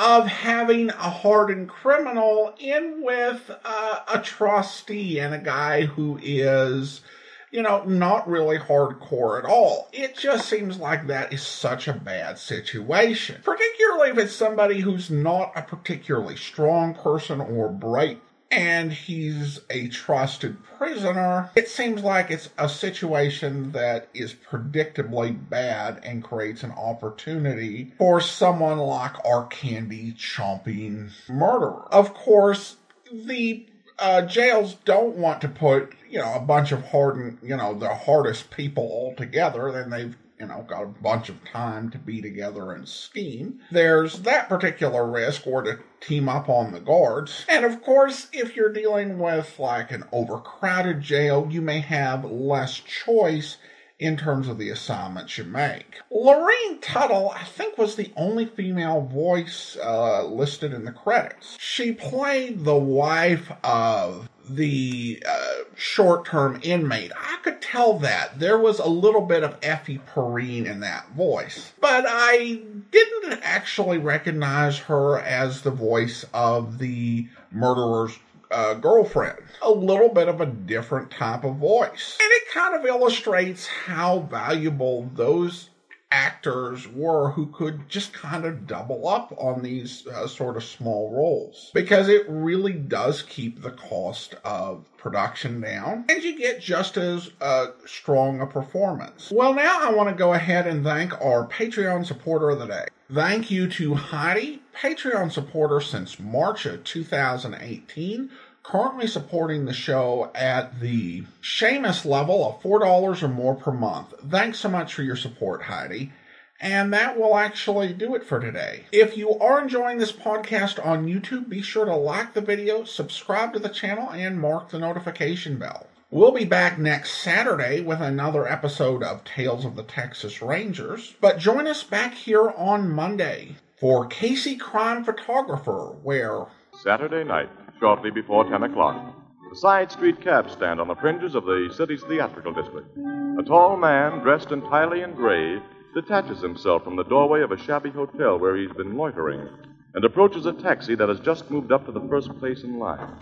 of 0.00 0.26
having 0.26 0.88
a 0.88 1.10
hardened 1.10 1.68
criminal 1.68 2.54
in 2.58 3.02
with 3.02 3.50
uh, 3.64 3.98
a 4.08 4.18
trustee 4.18 5.20
and 5.20 5.34
a 5.34 5.38
guy 5.38 5.84
who 5.84 6.18
is, 6.22 7.02
you 7.50 7.60
know, 7.60 7.84
not 7.84 8.26
really 8.26 8.56
hardcore 8.56 9.38
at 9.38 9.44
all. 9.44 9.90
It 9.92 10.16
just 10.16 10.48
seems 10.48 10.78
like 10.78 11.06
that 11.08 11.34
is 11.34 11.42
such 11.42 11.86
a 11.86 11.92
bad 11.92 12.38
situation, 12.38 13.42
particularly 13.44 14.08
if 14.08 14.16
it's 14.16 14.34
somebody 14.34 14.80
who's 14.80 15.10
not 15.10 15.52
a 15.54 15.60
particularly 15.60 16.36
strong 16.36 16.94
person 16.94 17.42
or 17.42 17.68
bright 17.68 18.22
and 18.50 18.92
he's 18.92 19.60
a 19.70 19.88
trusted 19.88 20.56
prisoner, 20.64 21.50
it 21.54 21.68
seems 21.68 22.02
like 22.02 22.30
it's 22.30 22.50
a 22.58 22.68
situation 22.68 23.72
that 23.72 24.08
is 24.12 24.34
predictably 24.34 25.36
bad 25.48 26.00
and 26.02 26.24
creates 26.24 26.62
an 26.62 26.72
opportunity 26.72 27.92
for 27.96 28.20
someone 28.20 28.78
like 28.78 29.24
our 29.24 29.46
candy 29.46 30.12
chomping 30.12 31.10
murderer. 31.28 31.86
Of 31.92 32.14
course, 32.14 32.76
the 33.12 33.66
uh, 33.98 34.22
jails 34.22 34.74
don't 34.84 35.16
want 35.16 35.40
to 35.42 35.48
put, 35.48 35.92
you 36.08 36.18
know, 36.18 36.34
a 36.34 36.40
bunch 36.40 36.72
of 36.72 36.88
hardened, 36.88 37.38
you 37.42 37.56
know, 37.56 37.74
the 37.74 37.94
hardest 37.94 38.50
people 38.50 38.84
all 38.84 39.14
together, 39.14 39.70
then 39.70 39.90
they've 39.90 40.16
you 40.40 40.46
know, 40.46 40.64
got 40.66 40.82
a 40.82 40.86
bunch 40.86 41.28
of 41.28 41.44
time 41.44 41.90
to 41.90 41.98
be 41.98 42.22
together 42.22 42.72
and 42.72 42.88
scheme. 42.88 43.60
There's 43.70 44.20
that 44.20 44.48
particular 44.48 45.06
risk 45.06 45.46
or 45.46 45.62
to 45.62 45.78
team 46.00 46.30
up 46.30 46.48
on 46.48 46.72
the 46.72 46.80
guards. 46.80 47.44
And 47.46 47.64
of 47.66 47.82
course, 47.82 48.28
if 48.32 48.56
you're 48.56 48.72
dealing 48.72 49.18
with 49.18 49.58
like 49.58 49.92
an 49.92 50.04
overcrowded 50.12 51.02
jail, 51.02 51.46
you 51.50 51.60
may 51.60 51.80
have 51.80 52.24
less 52.24 52.80
choice 52.80 53.58
in 54.00 54.16
terms 54.16 54.48
of 54.48 54.56
the 54.56 54.70
assignments 54.70 55.36
you 55.36 55.44
make. 55.44 56.00
Lorene 56.10 56.80
Tuttle, 56.80 57.30
I 57.30 57.44
think, 57.44 57.76
was 57.76 57.94
the 57.94 58.10
only 58.16 58.46
female 58.46 59.02
voice 59.02 59.76
uh, 59.80 60.24
listed 60.24 60.72
in 60.72 60.86
the 60.86 60.92
credits. 60.92 61.56
She 61.60 61.92
played 61.92 62.64
the 62.64 62.78
wife 62.78 63.52
of 63.62 64.28
the 64.48 65.22
uh, 65.28 65.54
short 65.76 66.24
term 66.24 66.58
inmate. 66.62 67.12
I 67.14 67.38
could 67.42 67.60
tell 67.60 67.98
that. 67.98 68.40
There 68.40 68.58
was 68.58 68.78
a 68.78 68.88
little 68.88 69.20
bit 69.20 69.44
of 69.44 69.58
Effie 69.62 70.00
Perrine 70.14 70.66
in 70.66 70.80
that 70.80 71.10
voice. 71.10 71.72
But 71.78 72.06
I 72.08 72.62
didn't 72.90 73.40
actually 73.42 73.98
recognize 73.98 74.78
her 74.78 75.18
as 75.18 75.60
the 75.60 75.70
voice 75.70 76.24
of 76.32 76.78
the 76.78 77.28
murderer's 77.52 78.18
uh, 78.50 78.74
girlfriend. 78.74 79.38
A 79.62 79.70
little 79.70 80.08
bit 80.08 80.28
of 80.28 80.40
a 80.40 80.46
different 80.46 81.10
type 81.10 81.44
of 81.44 81.56
voice. 81.56 82.18
And 82.20 82.30
it 82.30 82.42
kind 82.52 82.74
of 82.74 82.84
illustrates 82.84 83.66
how 83.66 84.20
valuable 84.20 85.10
those 85.14 85.70
actors 86.12 86.88
were 86.88 87.30
who 87.30 87.46
could 87.46 87.88
just 87.88 88.12
kind 88.12 88.44
of 88.44 88.66
double 88.66 89.06
up 89.08 89.32
on 89.38 89.62
these 89.62 90.06
uh, 90.08 90.26
sort 90.26 90.56
of 90.56 90.64
small 90.64 91.14
roles 91.14 91.70
because 91.72 92.08
it 92.08 92.24
really 92.28 92.72
does 92.72 93.22
keep 93.22 93.62
the 93.62 93.70
cost 93.70 94.34
of 94.44 94.84
production 94.96 95.60
down 95.60 96.04
and 96.08 96.22
you 96.22 96.36
get 96.36 96.60
just 96.60 96.96
as 96.96 97.30
uh, 97.40 97.66
strong 97.86 98.40
a 98.40 98.46
performance. 98.46 99.30
Well, 99.30 99.54
now 99.54 99.80
I 99.82 99.92
want 99.92 100.08
to 100.08 100.14
go 100.14 100.34
ahead 100.34 100.66
and 100.66 100.84
thank 100.84 101.12
our 101.20 101.46
Patreon 101.46 102.04
supporter 102.06 102.50
of 102.50 102.58
the 102.58 102.66
day. 102.66 102.86
Thank 103.12 103.50
you 103.50 103.68
to 103.70 103.94
Heidi, 103.94 104.62
Patreon 104.80 105.32
supporter 105.32 105.80
since 105.80 106.20
March 106.20 106.64
of 106.66 106.84
2018 106.84 108.30
currently 108.62 109.06
supporting 109.06 109.64
the 109.64 109.72
show 109.72 110.30
at 110.34 110.80
the 110.80 111.24
Seamus 111.42 112.04
level 112.04 112.46
of 112.46 112.62
$4 112.62 113.22
or 113.22 113.28
more 113.28 113.54
per 113.54 113.72
month. 113.72 114.14
Thanks 114.28 114.58
so 114.58 114.68
much 114.68 114.94
for 114.94 115.02
your 115.02 115.16
support, 115.16 115.62
Heidi. 115.62 116.12
And 116.60 116.92
that 116.92 117.18
will 117.18 117.38
actually 117.38 117.94
do 117.94 118.14
it 118.14 118.22
for 118.22 118.38
today. 118.38 118.84
If 118.92 119.16
you 119.16 119.38
are 119.38 119.62
enjoying 119.62 119.96
this 119.96 120.12
podcast 120.12 120.84
on 120.84 121.06
YouTube, 121.06 121.48
be 121.48 121.62
sure 121.62 121.86
to 121.86 121.96
like 121.96 122.34
the 122.34 122.42
video, 122.42 122.84
subscribe 122.84 123.54
to 123.54 123.58
the 123.58 123.70
channel, 123.70 124.10
and 124.10 124.38
mark 124.38 124.68
the 124.68 124.78
notification 124.78 125.58
bell. 125.58 125.86
We'll 126.10 126.32
be 126.32 126.44
back 126.44 126.76
next 126.78 127.22
Saturday 127.22 127.80
with 127.80 128.00
another 128.00 128.46
episode 128.46 129.02
of 129.02 129.24
Tales 129.24 129.64
of 129.64 129.76
the 129.76 129.84
Texas 129.84 130.42
Rangers, 130.42 131.14
but 131.20 131.38
join 131.38 131.66
us 131.66 131.82
back 131.82 132.14
here 132.14 132.50
on 132.50 132.90
Monday 132.90 133.56
for 133.78 134.06
Casey 134.06 134.56
Crime 134.56 135.04
Photographer, 135.04 135.94
where 136.02 136.46
Saturday 136.82 137.22
night, 137.22 137.48
shortly 137.80 138.10
before 138.10 138.44
10 138.48 138.62
o'clock. 138.62 139.16
The 139.50 139.56
side 139.56 139.90
street 139.90 140.20
cab 140.20 140.50
stand 140.50 140.80
on 140.80 140.86
the 140.86 140.94
fringes 140.94 141.34
of 141.34 141.44
the 141.44 141.72
city's 141.76 142.02
theatrical 142.04 142.52
district. 142.52 142.96
A 143.38 143.42
tall 143.42 143.76
man, 143.76 144.20
dressed 144.20 144.52
entirely 144.52 145.02
in 145.02 145.14
gray, 145.14 145.60
detaches 145.94 146.40
himself 146.40 146.84
from 146.84 146.94
the 146.94 147.04
doorway 147.04 147.40
of 147.40 147.50
a 147.50 147.58
shabby 147.58 147.90
hotel 147.90 148.38
where 148.38 148.56
he's 148.56 148.70
been 148.72 148.96
loitering 148.96 149.48
and 149.94 150.04
approaches 150.04 150.46
a 150.46 150.52
taxi 150.52 150.94
that 150.94 151.08
has 151.08 151.18
just 151.20 151.50
moved 151.50 151.72
up 151.72 151.84
to 151.86 151.92
the 151.92 152.06
first 152.08 152.28
place 152.38 152.62
in 152.62 152.78
line. 152.78 153.12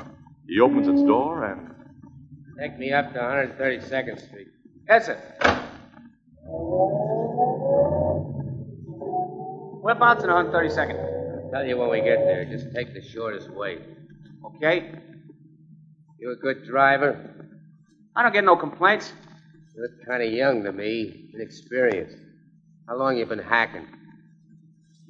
He 0.46 0.60
opens 0.60 0.88
its 0.88 1.02
door 1.02 1.44
and. 1.44 1.74
Take 2.60 2.78
me 2.78 2.92
up 2.92 3.12
to 3.12 3.18
132nd 3.18 4.28
Street. 4.28 4.48
Yes, 4.86 5.06
sir. 5.06 5.16
Whereabouts 9.80 10.24
in 10.24 10.30
132nd? 10.30 11.44
I'll 11.44 11.50
tell 11.50 11.66
you 11.66 11.78
when 11.78 11.88
we 11.88 12.00
get 12.00 12.18
there. 12.18 12.44
Just 12.44 12.74
take 12.74 12.92
the 12.92 13.02
shortest 13.02 13.50
way. 13.50 13.78
Okay. 14.44 14.92
You're 16.18 16.32
a 16.32 16.36
good 16.36 16.64
driver? 16.66 17.34
I 18.16 18.22
don't 18.22 18.32
get 18.32 18.44
no 18.44 18.56
complaints. 18.56 19.12
You 19.74 19.82
look 19.82 20.06
kind 20.08 20.22
of 20.22 20.32
young 20.32 20.64
to 20.64 20.72
me, 20.72 21.30
inexperienced. 21.32 22.16
How 22.88 22.96
long 22.96 23.16
you 23.16 23.26
been 23.26 23.38
hacking? 23.38 23.86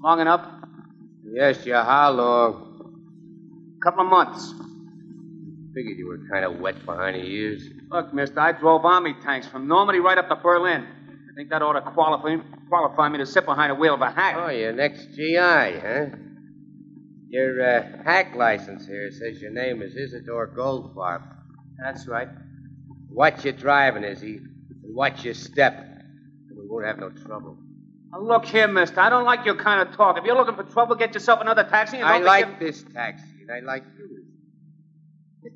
Long 0.02 0.20
enough? 0.20 0.46
Yes, 1.24 1.64
you. 1.64 1.74
How 1.74 2.10
long? 2.10 3.76
A 3.80 3.84
couple 3.84 4.04
of 4.04 4.10
months. 4.10 4.52
Figured 5.74 5.96
you 5.96 6.08
were 6.08 6.18
kind 6.30 6.44
of 6.44 6.60
wet 6.60 6.84
behind 6.84 7.16
the 7.16 7.24
ears. 7.24 7.62
Look, 7.90 8.12
mister, 8.12 8.40
I 8.40 8.52
drove 8.52 8.84
army 8.84 9.14
tanks 9.22 9.46
from 9.46 9.68
Normandy 9.68 10.00
right 10.00 10.18
up 10.18 10.28
to 10.28 10.36
Berlin. 10.36 10.84
I 10.84 11.34
think 11.36 11.50
that 11.50 11.62
ought 11.62 11.74
to 11.74 11.82
qualify, 11.82 12.36
qualify 12.68 13.08
me 13.08 13.18
to 13.18 13.26
sit 13.26 13.44
behind 13.44 13.70
the 13.70 13.76
wheel 13.76 13.94
of 13.94 14.00
a 14.00 14.10
hack. 14.10 14.36
Oh, 14.36 14.50
you're 14.50 14.72
next 14.72 15.06
GI, 15.14 15.36
huh? 15.36 16.06
Your 17.28 17.60
uh, 17.62 18.02
hack 18.04 18.34
license 18.34 18.86
here 18.86 19.10
says 19.10 19.40
your 19.42 19.50
name 19.50 19.82
is 19.82 19.94
Isidore 19.96 20.48
Goldfarb. 20.48 21.22
That's 21.78 22.06
right. 22.06 22.28
Watch 23.10 23.44
your 23.44 23.52
driving, 23.52 24.02
Izzy. 24.02 24.36
And 24.36 24.94
watch 24.94 25.24
your 25.24 25.34
step. 25.34 25.74
And 25.78 26.58
we 26.58 26.66
won't 26.66 26.86
have 26.86 26.98
no 26.98 27.10
trouble. 27.10 27.58
Now, 28.12 28.20
look 28.20 28.46
here, 28.46 28.66
mister. 28.66 29.00
I 29.00 29.10
don't 29.10 29.26
like 29.26 29.44
your 29.44 29.56
kind 29.56 29.86
of 29.86 29.94
talk. 29.94 30.16
If 30.16 30.24
you're 30.24 30.36
looking 30.36 30.56
for 30.56 30.62
trouble, 30.62 30.94
get 30.94 31.12
yourself 31.12 31.42
another 31.42 31.64
taxi 31.64 31.98
and 31.98 32.06
I 32.06 32.18
like 32.18 32.58
this 32.58 32.82
taxi, 32.94 33.42
and 33.42 33.50
I 33.50 33.60
like 33.60 33.84
you. 33.98 34.24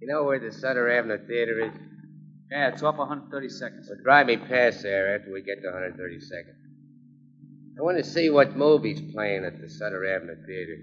you 0.00 0.06
know 0.06 0.24
where 0.24 0.38
the 0.38 0.52
Sutter 0.52 0.90
Avenue 0.90 1.26
Theater 1.26 1.60
is? 1.60 1.72
Yeah, 2.50 2.68
it's 2.68 2.82
off 2.82 2.96
132nd. 2.96 3.88
Well, 3.88 3.98
drive 4.02 4.26
me 4.26 4.36
past 4.36 4.82
there 4.82 5.16
after 5.16 5.32
we 5.32 5.40
get 5.40 5.62
to 5.62 5.68
132nd. 5.68 6.61
I 7.78 7.82
want 7.82 7.96
to 7.96 8.04
see 8.04 8.28
what 8.28 8.56
movie's 8.56 9.00
playing 9.12 9.44
at 9.44 9.60
the 9.60 9.68
Sutter 9.68 10.04
Avenue 10.14 10.36
Theater. 10.46 10.76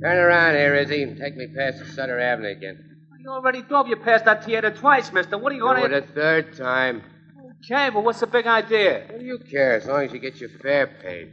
Turn 0.00 0.16
around 0.16 0.54
here, 0.54 0.76
Izzy, 0.76 1.02
and 1.02 1.18
take 1.18 1.36
me 1.36 1.48
past 1.48 1.80
the 1.80 1.86
Sutter 1.92 2.20
Avenue 2.20 2.50
again. 2.50 2.78
You 3.20 3.30
already 3.30 3.62
drove 3.62 3.88
you 3.88 3.96
past 3.96 4.24
that 4.26 4.44
theater 4.44 4.70
twice, 4.70 5.12
mister. 5.12 5.36
What 5.36 5.52
are 5.52 5.56
you 5.56 5.62
going 5.62 5.82
to... 5.82 5.82
For 5.82 5.88
to... 5.88 6.00
the 6.00 6.12
third 6.12 6.56
time. 6.56 7.02
Okay, 7.64 7.90
but 7.90 8.04
what's 8.04 8.20
the 8.20 8.28
big 8.28 8.46
idea? 8.46 9.04
What 9.10 9.18
do 9.18 9.26
you 9.26 9.38
care 9.50 9.74
as 9.74 9.86
long 9.86 10.04
as 10.04 10.12
you 10.12 10.20
get 10.20 10.40
your 10.40 10.50
fare 10.62 10.86
paid? 10.86 11.32